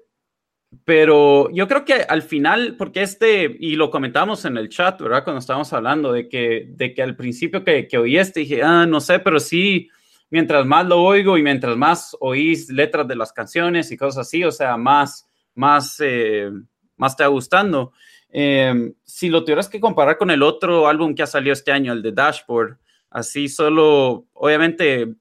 pero 0.85 1.49
yo 1.53 1.69
creo 1.69 1.85
que 1.85 1.95
al 1.95 2.23
final, 2.23 2.75
porque 2.77 3.03
este, 3.03 3.57
y 3.61 3.77
lo 3.77 3.89
comentamos 3.89 4.45
en 4.47 4.57
el 4.57 4.69
chat, 4.69 5.01
¿verdad? 5.01 5.23
Cuando 5.23 5.39
estábamos 5.39 5.73
hablando 5.73 6.13
de 6.13 6.29
que, 6.29 6.67
de 6.71 6.93
que 6.93 7.03
al 7.03 7.15
principio 7.15 7.63
que, 7.63 7.87
que 7.87 7.99
oí 7.99 8.19
este, 8.19 8.41
dije, 8.41 8.65
ah, 8.65 8.85
no 8.85 9.01
sé, 9.01 9.21
pero 9.21 9.39
sí, 9.39 9.89
mientras 10.35 10.67
más 10.67 10.85
lo 10.85 11.01
oigo 11.01 11.39
y 11.39 11.45
mientras 11.45 11.77
más 11.77 12.17
oís 12.19 12.69
letras 12.69 13.07
de 13.07 13.15
las 13.15 13.33
canciones 13.33 13.93
y 13.93 13.97
cosas 13.97 14.27
así, 14.27 14.43
o 14.43 14.51
sea, 14.51 14.77
más, 14.77 15.29
más, 15.55 15.95
eh, 16.01 16.51
más 16.97 17.17
te 17.17 17.23
va 17.23 17.29
gustando. 17.29 17.93
Eh, 18.31 18.95
si 19.05 19.29
lo 19.29 19.45
tuvieras 19.45 19.69
que 19.69 19.79
comparar 19.79 20.19
con 20.19 20.33
el 20.33 20.43
otro 20.43 20.89
álbum 20.89 21.15
que 21.15 21.23
ha 21.23 21.29
salido 21.29 21.53
este 21.53 21.71
año, 21.71 21.93
el 21.93 22.03
de 22.03 22.11
Dashboard, 22.11 22.79
así 23.11 23.47
solo, 23.49 24.27
obviamente, 24.33 25.15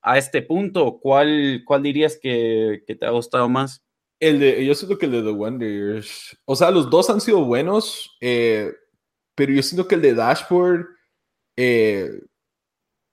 a 0.00 0.16
este 0.16 0.40
punto, 0.40 0.98
¿cuál, 0.98 1.60
cuál 1.66 1.82
dirías 1.82 2.18
que, 2.18 2.84
que 2.86 2.94
te 2.94 3.04
ha 3.04 3.10
gustado 3.10 3.50
más? 3.50 3.84
El 4.18 4.40
de, 4.40 4.64
yo 4.64 4.74
siento 4.74 4.96
que 4.96 5.04
el 5.04 5.12
de 5.12 5.22
The 5.24 5.30
Wonders, 5.30 6.38
o 6.46 6.56
sea, 6.56 6.70
los 6.70 6.88
dos 6.88 7.10
han 7.10 7.20
sido 7.20 7.44
buenos, 7.44 8.16
eh, 8.22 8.72
pero 9.34 9.52
yo 9.52 9.62
siento 9.62 9.86
que 9.86 9.96
el 9.96 10.00
de 10.00 10.14
Dashboard 10.14 10.86
eh, 11.54 12.22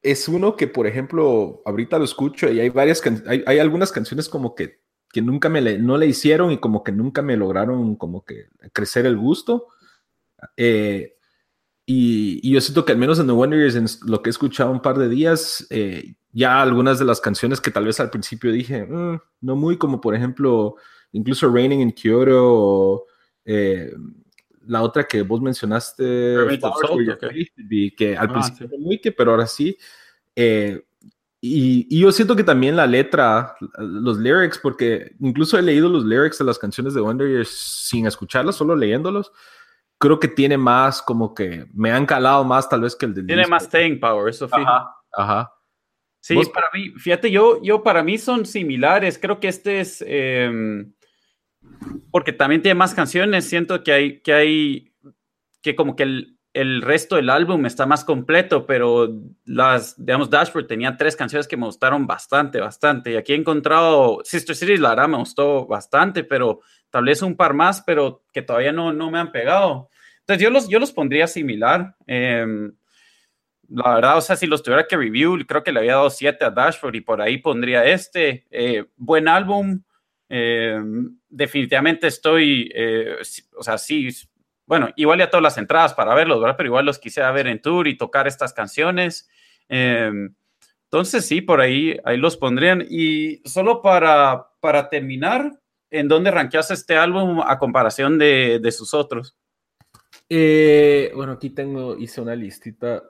es 0.06 0.28
uno 0.28 0.56
que, 0.56 0.68
por 0.68 0.88
ejemplo, 0.88 1.62
ahorita 1.66 1.98
lo 1.98 2.06
escucho 2.06 2.50
y 2.52 2.60
hay 2.60 2.70
varias, 2.70 3.02
hay, 3.28 3.44
hay 3.46 3.60
algunas 3.60 3.92
canciones 3.92 4.30
como 4.30 4.56
que, 4.56 4.82
que 5.12 5.22
nunca 5.22 5.50
me 5.50 5.62
le, 5.62 5.78
no 5.78 5.98
le 5.98 6.08
hicieron 6.08 6.52
y 6.52 6.60
como 6.60 6.84
que 6.84 6.92
nunca 6.92 7.22
me 7.22 7.38
lograron 7.38 7.96
como 7.96 8.24
que 8.24 8.48
crecer 8.74 9.06
el 9.06 9.18
gusto. 9.18 9.68
Eh, 10.58 11.16
y, 11.86 12.52
yo 12.52 12.62
siento 12.62 12.86
que 12.86 12.94
al 12.94 12.98
menos 12.98 13.20
en 13.20 13.28
The 13.28 13.34
Wonders, 13.34 13.76
en 13.76 13.86
lo 14.10 14.22
que 14.22 14.30
he 14.30 14.32
escuchado 14.32 14.72
un 14.72 14.82
par 14.82 14.98
de 14.98 15.10
días, 15.10 15.68
ya 16.36 16.62
algunas 16.62 17.00
de 17.00 17.06
las 17.06 17.22
canciones 17.22 17.62
que 17.62 17.72
tal 17.72 17.86
vez 17.86 18.00
al 18.00 18.10
principio 18.10 18.52
dije, 18.52 18.84
mm, 18.84 19.20
no 19.42 19.56
muy 19.56 19.78
como 19.78 20.02
por 20.02 20.16
ejemplo 20.16 20.76
incluso 21.14 21.50
Raining 21.50 21.80
in 21.80 21.94
Kyoto 21.94 23.06
eh, 23.46 23.94
la 24.68 24.82
otra 24.82 25.06
que 25.06 25.22
vos 25.22 25.42
mencionaste, 25.42 26.04
que 27.98 28.18
al 28.18 28.30
ah, 28.30 28.34
principio 28.34 28.78
muy 28.80 29.00
que, 29.00 29.12
pero 29.12 29.32
ahora 29.32 29.48
sí. 29.48 29.78
Eh, 30.36 30.84
y, 31.42 32.00
yo 32.00 32.12
siento 32.12 32.36
que 32.36 32.44
también 32.44 32.76
la 32.76 32.88
letra, 32.88 33.56
los 33.78 34.18
lyrics, 34.18 34.58
porque 34.58 35.16
incluso 35.20 35.58
he 35.60 35.62
leído 35.62 35.90
los 35.90 36.04
lyrics 36.04 36.40
de 36.40 36.46
las 36.46 36.58
canciones 36.58 36.94
de 36.94 37.02
Wonder 37.02 37.46
sin 37.46 38.08
escucharlas, 38.08 38.56
solo 38.56 38.76
leyéndolos, 38.76 39.32
creo 40.00 40.20
que 40.20 40.28
tiene 40.28 40.58
más 40.58 41.02
como 41.02 41.34
que 41.34 41.68
me 41.74 41.92
han 41.92 42.06
calado 42.06 42.44
más 42.44 42.68
tal 42.68 42.82
vez 42.82 42.96
que 42.96 43.06
el 43.06 43.14
de 43.14 43.24
Tiene 43.24 43.48
más 43.48 43.66
staying 43.66 44.00
power, 44.00 44.30
eso 44.30 44.48
Ajá, 44.52 44.96
ajá. 45.14 45.52
Sí, 46.20 46.36
para 46.52 46.68
mí, 46.74 46.90
fíjate, 46.98 47.30
yo, 47.30 47.62
yo 47.62 47.84
para 47.84 48.02
mí 48.02 48.18
son 48.18 48.48
similares. 48.48 49.20
Creo 49.20 49.40
que 49.40 49.48
este 49.48 49.82
es, 49.82 50.04
em, 50.08 50.92
porque 52.12 52.34
también 52.34 52.62
tiene 52.62 52.76
más 52.76 52.94
canciones, 52.94 53.48
siento 53.48 53.84
que 53.84 53.92
hay, 53.92 54.20
que 54.22 54.34
hay, 54.34 54.94
que 55.62 55.76
como 55.76 55.96
que 55.96 56.04
el, 56.04 56.38
el, 56.54 56.82
resto 56.82 57.16
del 57.18 57.30
álbum 57.30 57.66
está 57.66 57.86
más 57.86 58.06
completo, 58.06 58.66
pero 58.66 59.10
las, 59.46 59.96
digamos, 59.98 60.30
Dashboard 60.30 60.68
tenía 60.68 60.98
tres 60.98 61.16
canciones 61.16 61.48
que 61.48 61.58
me 61.58 61.66
gustaron 61.66 62.08
bastante, 62.08 62.60
bastante. 62.60 63.12
Y 63.12 63.16
aquí 63.18 63.34
he 63.34 63.36
encontrado 63.36 64.20
Sister 64.24 64.56
Cities, 64.56 64.80
la 64.80 64.90
verdad 64.90 65.10
me 65.10 65.18
gustó 65.18 65.66
bastante, 65.68 66.24
pero 66.24 66.62
tal 66.90 67.06
vez 67.06 67.22
un 67.22 67.36
par 67.36 67.54
más, 67.54 67.82
pero 67.82 68.24
que 68.32 68.42
todavía 68.42 68.72
no, 68.72 68.94
no 68.94 69.12
me 69.12 69.20
han 69.20 69.32
pegado. 69.32 69.90
Entonces 70.22 70.44
yo 70.44 70.50
los, 70.50 70.68
yo 70.70 70.80
los 70.80 70.92
pondría 70.92 71.28
similar. 71.28 71.96
Eh, 72.08 72.46
la 73.70 73.96
verdad, 73.96 74.18
o 74.18 74.22
sea, 74.22 74.36
si 74.36 74.48
los 74.48 74.64
tuviera 74.64 74.88
que 74.88 74.98
review, 74.98 75.38
creo 75.46 75.64
que 75.64 75.72
le 75.72 75.80
había 75.80 75.94
dado 75.94 76.10
7 76.10 76.46
a 76.46 76.52
Dashboard 76.52 76.96
y 76.96 77.02
por 77.02 77.22
ahí 77.22 77.38
pondría 77.38 77.86
este. 77.86 78.46
Eh, 78.52 78.86
buen 78.96 79.28
álbum. 79.28 79.82
Eh, 80.30 80.80
definitivamente 81.36 82.08
estoy, 82.08 82.72
eh, 82.74 83.18
o 83.56 83.64
sea, 83.64 83.78
sí, 83.78 84.10
bueno, 84.66 84.90
igual 84.96 85.20
ya 85.20 85.30
todas 85.30 85.44
las 85.44 85.58
entradas 85.58 85.94
para 85.94 86.16
verlos, 86.16 86.40
¿verdad? 86.40 86.56
Pero 86.58 86.68
igual 86.68 86.86
los 86.86 87.00
quisiera 87.00 87.32
ver 87.32 87.48
en 87.48 87.62
tour 87.62 87.88
y 87.88 87.98
tocar 87.98 88.28
estas 88.28 88.54
canciones. 88.54 89.30
entonces, 89.68 91.26
sí, 91.26 91.42
por 91.42 91.62
ahí, 91.62 92.00
ahí 92.04 92.18
los 92.18 92.38
pondrían. 92.38 92.86
Y 92.90 93.42
solo 93.48 93.82
para, 93.82 94.48
para 94.60 94.90
terminar, 94.90 95.60
¿en 95.92 96.08
dónde 96.08 96.32
rankeas 96.32 96.72
este 96.72 96.96
álbum 96.96 97.42
a 97.46 97.60
comparación 97.60 98.18
de, 98.18 98.60
de 98.60 98.72
sus 98.72 98.94
otros? 98.94 99.38
bueno, 100.28 101.34
aquí 101.34 101.52
tengo, 101.52 101.96
hice 101.98 102.22
una 102.22 102.36
listita 102.36 103.04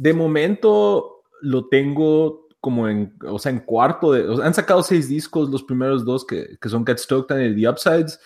de 0.00 0.14
momento 0.14 1.24
lo 1.42 1.68
tengo 1.68 2.48
como 2.60 2.88
en, 2.88 3.14
o 3.26 3.38
sea, 3.38 3.52
en 3.52 3.60
cuarto 3.60 4.12
de, 4.12 4.44
han 4.44 4.54
sacado 4.54 4.82
seis 4.82 5.08
discos, 5.08 5.48
los 5.48 5.62
primeros 5.62 6.04
dos 6.04 6.24
que, 6.24 6.56
que 6.60 6.68
son 6.68 6.86
Get 6.86 6.98
Stoked 6.98 7.36
y 7.38 7.54
The 7.54 7.68
Upsides, 7.68 8.20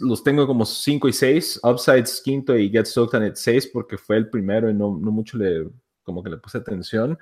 los 0.00 0.22
tengo 0.22 0.46
como 0.46 0.64
cinco 0.64 1.08
y 1.08 1.12
seis, 1.12 1.60
Upsides 1.62 2.22
quinto 2.22 2.56
y 2.56 2.70
Get 2.70 2.86
Stoked 2.86 3.16
and 3.16 3.34
seis 3.34 3.66
porque 3.66 3.98
fue 3.98 4.16
el 4.16 4.30
primero 4.30 4.70
y 4.70 4.74
no, 4.74 4.98
no 4.98 5.10
mucho 5.10 5.36
le, 5.36 5.68
como 6.02 6.22
que 6.22 6.30
le 6.30 6.38
puse 6.38 6.58
atención. 6.58 7.18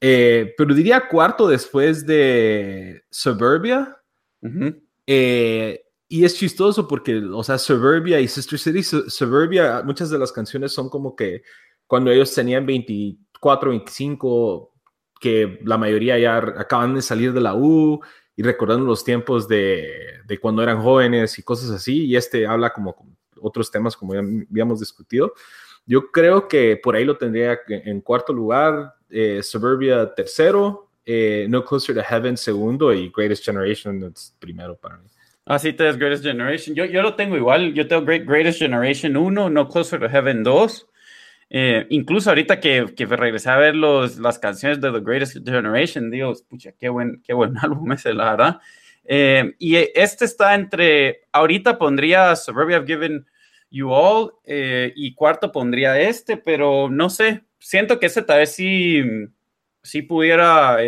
Eh, 0.00 0.54
pero 0.58 0.74
diría 0.74 1.08
cuarto 1.08 1.48
después 1.48 2.04
de 2.06 3.04
Suburbia. 3.10 3.96
Eh, 5.06 5.82
y 6.08 6.24
es 6.24 6.36
chistoso 6.36 6.86
porque, 6.86 7.16
o 7.16 7.42
sea, 7.42 7.56
Suburbia 7.56 8.20
y 8.20 8.28
Sister 8.28 8.58
City, 8.58 8.82
Suburbia, 8.82 9.82
muchas 9.82 10.10
de 10.10 10.18
las 10.18 10.30
canciones 10.30 10.72
son 10.72 10.90
como 10.90 11.16
que 11.16 11.42
cuando 11.86 12.10
ellos 12.10 12.34
tenían 12.34 12.66
24, 12.66 13.70
25, 13.70 14.73
que 15.24 15.58
la 15.64 15.78
mayoría 15.78 16.18
ya 16.18 16.36
acaban 16.36 16.94
de 16.94 17.00
salir 17.00 17.32
de 17.32 17.40
la 17.40 17.54
U 17.54 17.98
y 18.36 18.42
recordando 18.42 18.84
los 18.84 19.02
tiempos 19.02 19.48
de, 19.48 20.20
de 20.26 20.38
cuando 20.38 20.62
eran 20.62 20.82
jóvenes 20.82 21.38
y 21.38 21.42
cosas 21.42 21.70
así, 21.70 22.04
y 22.04 22.14
este 22.14 22.46
habla 22.46 22.74
como 22.74 22.94
otros 23.40 23.70
temas 23.70 23.96
como 23.96 24.12
ya 24.12 24.20
habíamos 24.20 24.80
discutido. 24.80 25.32
Yo 25.86 26.10
creo 26.10 26.46
que 26.46 26.76
por 26.76 26.94
ahí 26.94 27.06
lo 27.06 27.16
tendría 27.16 27.58
en 27.68 28.02
cuarto 28.02 28.34
lugar, 28.34 28.96
eh, 29.08 29.42
Suburbia 29.42 30.12
tercero, 30.14 30.90
eh, 31.06 31.46
No 31.48 31.64
Closer 31.64 31.94
to 31.94 32.02
Heaven 32.02 32.36
segundo 32.36 32.92
y 32.92 33.10
Greatest 33.16 33.46
Generation 33.46 34.12
es 34.14 34.36
primero 34.38 34.76
para 34.76 34.98
mí. 34.98 35.08
Así 35.46 35.70
ah, 35.70 35.76
te 35.76 35.88
es 35.88 35.96
Greatest 35.96 36.22
Generation. 36.22 36.76
Yo, 36.76 36.84
yo 36.84 37.00
lo 37.00 37.14
tengo 37.14 37.34
igual. 37.34 37.72
Yo 37.72 37.88
tengo 37.88 38.04
Great, 38.04 38.26
Greatest 38.26 38.58
Generation 38.58 39.16
1, 39.16 39.48
No 39.48 39.68
Closer 39.70 40.00
to 40.00 40.08
Heaven 40.10 40.42
2. 40.42 40.86
Eh, 41.56 41.86
incluso 41.90 42.30
ahorita 42.30 42.58
que, 42.58 42.84
que, 42.96 43.06
regresé 43.06 43.48
a 43.48 43.56
ver 43.56 43.76
los, 43.76 44.18
las 44.18 44.40
canciones 44.40 44.80
de 44.80 44.90
The 44.90 44.98
Greatest 44.98 45.36
Generation, 45.48 46.10
digo, 46.10 46.32
pucha, 46.48 46.72
qué 46.72 46.88
buen, 46.88 47.22
qué 47.24 47.32
buen 47.32 47.56
álbum 47.62 47.92
ese, 47.92 48.12
la 48.12 48.32
verdad. 48.32 48.60
Eh, 49.04 49.54
y 49.60 49.76
este 49.76 50.24
está 50.24 50.56
entre, 50.56 51.28
ahorita 51.30 51.78
pondría 51.78 52.34
Suburbia 52.34 52.78
I've 52.78 52.88
Given 52.88 53.24
You 53.70 53.92
All 53.92 54.32
eh, 54.42 54.92
y 54.96 55.14
cuarto 55.14 55.52
pondría 55.52 56.00
este, 56.00 56.36
pero 56.36 56.90
no 56.90 57.08
sé, 57.08 57.44
siento 57.60 58.00
que 58.00 58.06
ese 58.06 58.22
tal 58.22 58.38
vez 58.40 58.52
sí, 58.52 59.04
sí 59.80 60.02
pudiera 60.02 60.78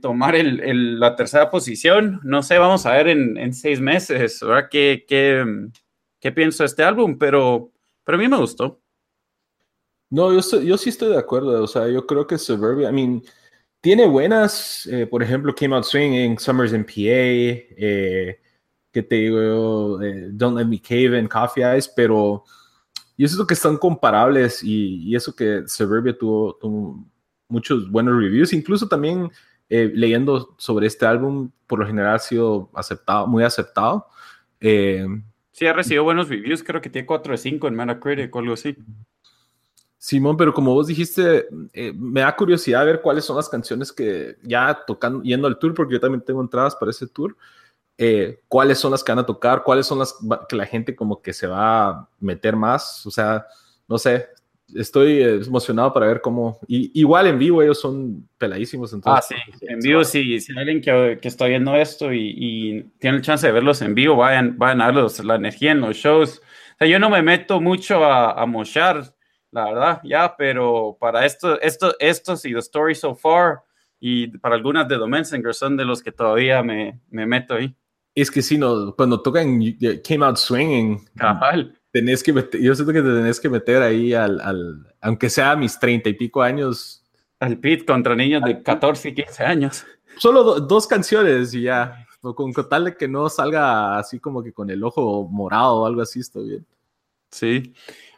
tomar 0.00 0.34
el, 0.34 0.60
el, 0.60 0.98
la 0.98 1.14
tercera 1.14 1.50
posición. 1.50 2.20
No 2.24 2.42
sé, 2.42 2.56
vamos 2.56 2.86
a 2.86 2.92
ver 2.92 3.08
en, 3.08 3.36
en 3.36 3.52
seis 3.52 3.82
meses, 3.82 4.40
¿verdad? 4.40 4.70
¿Qué, 4.70 5.04
qué, 5.06 5.44
qué 6.20 6.32
pienso 6.32 6.62
de 6.62 6.68
este 6.68 6.84
álbum? 6.84 7.18
Pero 7.18 7.70
pero 8.08 8.16
a 8.16 8.22
mí 8.22 8.26
me 8.26 8.38
gustó. 8.38 8.80
No, 10.08 10.32
yo, 10.32 10.62
yo 10.62 10.78
sí 10.78 10.88
estoy 10.88 11.10
de 11.10 11.18
acuerdo. 11.18 11.62
O 11.62 11.66
sea, 11.66 11.86
yo 11.88 12.06
creo 12.06 12.26
que 12.26 12.38
Suburbia, 12.38 12.88
I 12.88 12.92
mean, 12.94 13.22
tiene 13.82 14.06
buenas, 14.06 14.86
eh, 14.86 15.06
por 15.06 15.22
ejemplo, 15.22 15.54
Came 15.54 15.76
Out 15.76 15.84
Swinging, 15.84 16.38
Summers 16.38 16.72
in 16.72 16.84
PA, 16.84 16.94
eh, 16.96 18.40
que 18.90 19.02
te 19.02 19.14
digo, 19.14 20.00
eh, 20.00 20.28
Don't 20.32 20.56
Let 20.56 20.64
Me 20.64 20.80
Cave 20.80 21.18
en 21.18 21.28
Coffee 21.28 21.62
Eyes, 21.62 21.86
pero 21.86 22.44
yo 23.18 23.28
siento 23.28 23.46
que 23.46 23.52
están 23.52 23.76
comparables 23.76 24.62
y, 24.62 25.10
y 25.10 25.14
eso 25.14 25.36
que 25.36 25.64
Suburbia 25.66 26.16
tuvo, 26.16 26.54
tuvo, 26.54 27.04
muchos 27.50 27.90
buenos 27.90 28.16
reviews, 28.16 28.54
incluso 28.54 28.88
también 28.88 29.30
leyendo 29.68 30.54
sobre 30.56 30.86
este 30.86 31.04
álbum, 31.04 31.50
por 31.66 31.80
lo 31.80 31.86
general 31.86 32.14
ha 32.14 32.18
sido 32.18 32.70
aceptado, 32.72 33.26
muy 33.26 33.44
aceptado. 33.44 34.06
Sí, 35.58 35.66
ha 35.66 35.72
recibido 35.72 36.04
buenos 36.04 36.28
reviews, 36.28 36.62
creo 36.62 36.80
que 36.80 36.88
tiene 36.88 37.04
4 37.04 37.32
de 37.32 37.36
5 37.36 37.66
en 37.66 37.74
Metacritic 37.74 38.32
o 38.32 38.38
algo 38.38 38.54
así. 38.54 38.76
Simón, 39.98 40.36
pero 40.36 40.54
como 40.54 40.72
vos 40.72 40.86
dijiste, 40.86 41.48
eh, 41.72 41.92
me 41.96 42.20
da 42.20 42.36
curiosidad 42.36 42.86
ver 42.86 43.00
cuáles 43.00 43.24
son 43.24 43.34
las 43.34 43.48
canciones 43.48 43.90
que 43.90 44.36
ya 44.44 44.84
tocando, 44.86 45.20
yendo 45.24 45.48
al 45.48 45.58
tour, 45.58 45.74
porque 45.74 45.94
yo 45.94 46.00
también 46.00 46.20
tengo 46.20 46.40
entradas 46.40 46.76
para 46.76 46.92
ese 46.92 47.08
tour, 47.08 47.36
eh, 47.96 48.40
cuáles 48.46 48.78
son 48.78 48.92
las 48.92 49.02
que 49.02 49.10
van 49.10 49.18
a 49.18 49.26
tocar, 49.26 49.64
cuáles 49.64 49.84
son 49.84 49.98
las 49.98 50.14
que 50.48 50.54
la 50.54 50.64
gente 50.64 50.94
como 50.94 51.20
que 51.20 51.32
se 51.32 51.48
va 51.48 51.88
a 51.88 52.08
meter 52.20 52.54
más, 52.54 53.04
o 53.04 53.10
sea, 53.10 53.44
no 53.88 53.98
sé, 53.98 54.28
estoy 54.74 55.22
eh, 55.22 55.40
emocionado 55.46 55.92
para 55.92 56.06
ver 56.06 56.20
cómo. 56.20 56.58
igual 56.66 57.26
en 57.26 57.38
vivo 57.38 57.62
ellos 57.62 57.80
son 57.80 58.28
peladísimos. 58.38 58.92
Entonces, 58.92 59.36
ah, 59.38 59.52
sí. 59.58 59.66
En 59.66 59.80
vivo, 59.80 60.04
sí. 60.04 60.40
Si 60.40 60.52
hay 60.52 60.58
alguien 60.58 60.80
que, 60.80 61.18
que 61.20 61.28
está 61.28 61.46
viendo 61.46 61.74
esto 61.74 62.12
y, 62.12 62.34
y, 62.36 62.82
tiene 62.98 63.18
el 63.18 63.22
chance 63.22 63.46
de 63.46 63.52
verlos 63.52 63.82
en 63.82 63.94
vivo, 63.94 64.16
vayan, 64.16 64.56
vayan 64.58 64.82
a 64.82 64.86
darles 64.86 65.22
la 65.24 65.36
energía 65.36 65.72
en 65.72 65.80
los 65.80 65.96
shows. 65.96 66.38
O 66.38 66.78
sea, 66.78 66.88
yo 66.88 66.98
no 66.98 67.10
me 67.10 67.22
meto 67.22 67.60
mucho 67.60 68.04
a, 68.04 68.40
a 68.40 68.46
mochar. 68.46 69.14
la 69.50 69.64
verdad, 69.64 70.00
ya, 70.04 70.34
pero 70.36 70.96
para 71.00 71.24
esto, 71.24 71.60
esto, 71.60 71.94
estos 71.98 72.44
y 72.44 72.52
The 72.52 72.58
Story 72.58 72.94
So 72.94 73.14
Far 73.14 73.60
y 74.00 74.28
para 74.38 74.54
algunas 74.54 74.88
de 74.88 74.96
Domensinger 74.96 75.54
son 75.54 75.76
de 75.76 75.84
los 75.84 76.02
que 76.02 76.12
todavía 76.12 76.62
me, 76.62 77.00
me 77.10 77.26
meto 77.26 77.54
ahí. 77.54 77.74
Es 78.14 78.30
que 78.30 78.42
si 78.42 78.58
no, 78.58 78.94
cuando 78.96 79.22
tocan 79.22 79.60
Came 80.06 80.24
Out 80.24 80.36
Swinging, 80.36 81.08
tenés 81.90 82.22
que 82.22 82.32
yo 82.32 82.74
siento 82.74 82.92
que 82.92 83.02
te 83.02 83.08
tenés 83.08 83.40
que 83.40 83.48
meter 83.48 83.82
ahí 83.82 84.14
al, 84.14 84.40
al 84.40 84.94
aunque 85.00 85.30
sea 85.30 85.52
a 85.52 85.56
mis 85.56 85.78
treinta 85.78 86.08
y 86.08 86.14
pico 86.14 86.42
años. 86.42 87.04
Al 87.40 87.58
pit 87.58 87.86
contra 87.86 88.16
niños 88.16 88.42
de 88.42 88.62
14 88.62 89.10
y 89.10 89.14
15 89.14 89.44
años. 89.44 89.86
Solo 90.16 90.58
dos 90.58 90.88
canciones 90.88 91.54
y 91.54 91.62
ya. 91.62 92.04
Con, 92.20 92.52
con 92.52 92.68
tal 92.68 92.86
de 92.86 92.96
que 92.96 93.06
no 93.06 93.28
salga 93.28 93.96
así 93.96 94.18
como 94.18 94.42
que 94.42 94.52
con 94.52 94.68
el 94.70 94.82
ojo 94.82 95.28
morado 95.30 95.76
o 95.76 95.86
algo 95.86 96.02
así, 96.02 96.18
está 96.18 96.40
bien. 96.40 96.66
Sí. 97.30 97.72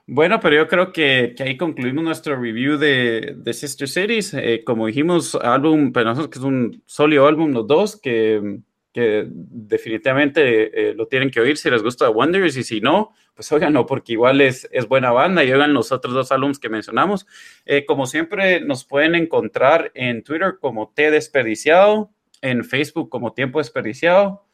Bueno, 0.06 0.40
pero 0.40 0.56
yo 0.56 0.68
creo 0.68 0.90
que, 0.90 1.35
que 1.37 1.42
ahí 1.42 1.56
concluimos 1.56 2.02
nuestro 2.02 2.40
review 2.40 2.78
de, 2.78 3.35
de 3.37 3.52
Sister 3.52 3.88
Cities. 3.88 4.35
Eh, 4.35 4.62
como 4.64 4.87
dijimos, 4.87 5.35
álbum, 5.35 5.92
pero 5.92 6.14
que 6.30 6.38
es 6.38 6.44
un 6.44 6.83
sólido 6.87 7.26
álbum, 7.26 7.52
los 7.52 7.66
dos, 7.66 8.00
que, 8.00 8.61
que 8.92 9.28
definitivamente 9.30 10.90
eh, 10.90 10.94
lo 10.94 11.06
tienen 11.06 11.30
que 11.30 11.40
oír 11.40 11.56
si 11.56 11.70
les 11.70 11.83
gusta 11.83 12.11
Wonders 12.11 12.56
y 12.56 12.64
si 12.64 12.80
no, 12.80 13.12
pues 13.40 13.53
óiganlo 13.53 13.87
porque 13.87 14.12
igual 14.12 14.42
es, 14.42 14.68
es 14.70 14.87
buena 14.87 15.12
banda 15.12 15.42
y 15.42 15.50
oigan 15.50 15.72
los 15.72 15.92
otros 15.92 16.12
dos 16.12 16.31
álbumes 16.31 16.59
que 16.59 16.68
mencionamos. 16.68 17.26
Eh, 17.64 17.87
como 17.87 18.05
siempre, 18.05 18.61
nos 18.61 18.85
pueden 18.85 19.14
encontrar 19.14 19.90
en 19.94 20.22
Twitter 20.22 20.59
como 20.61 20.90
T 20.90 21.11
Desperdiciado, 21.11 22.11
en 22.42 22.64
Facebook 22.64 23.09
como 23.09 23.33
Tiempo 23.33 23.61
Desperdiciado. 23.61 24.44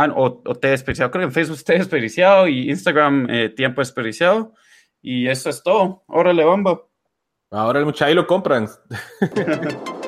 Ah, 0.00 0.08
o, 0.16 0.40
o, 0.46 0.54
te 0.54 0.68
desperdiciado, 0.68 1.10
creo 1.10 1.20
que 1.20 1.26
en 1.26 1.32
Facebook 1.32 1.62
te 1.62 1.74
desperdiciado 1.74 2.48
y 2.48 2.70
Instagram 2.70 3.28
eh, 3.28 3.50
tiempo 3.50 3.82
desperdiciado. 3.82 4.54
Y 5.02 5.28
eso 5.28 5.50
es 5.50 5.62
todo. 5.62 6.04
Órale, 6.06 6.42
bomba. 6.42 6.86
Ahora 7.50 7.80
el 7.80 7.84
muchacho 7.84 8.14
lo 8.14 8.26
compran. 8.26 8.66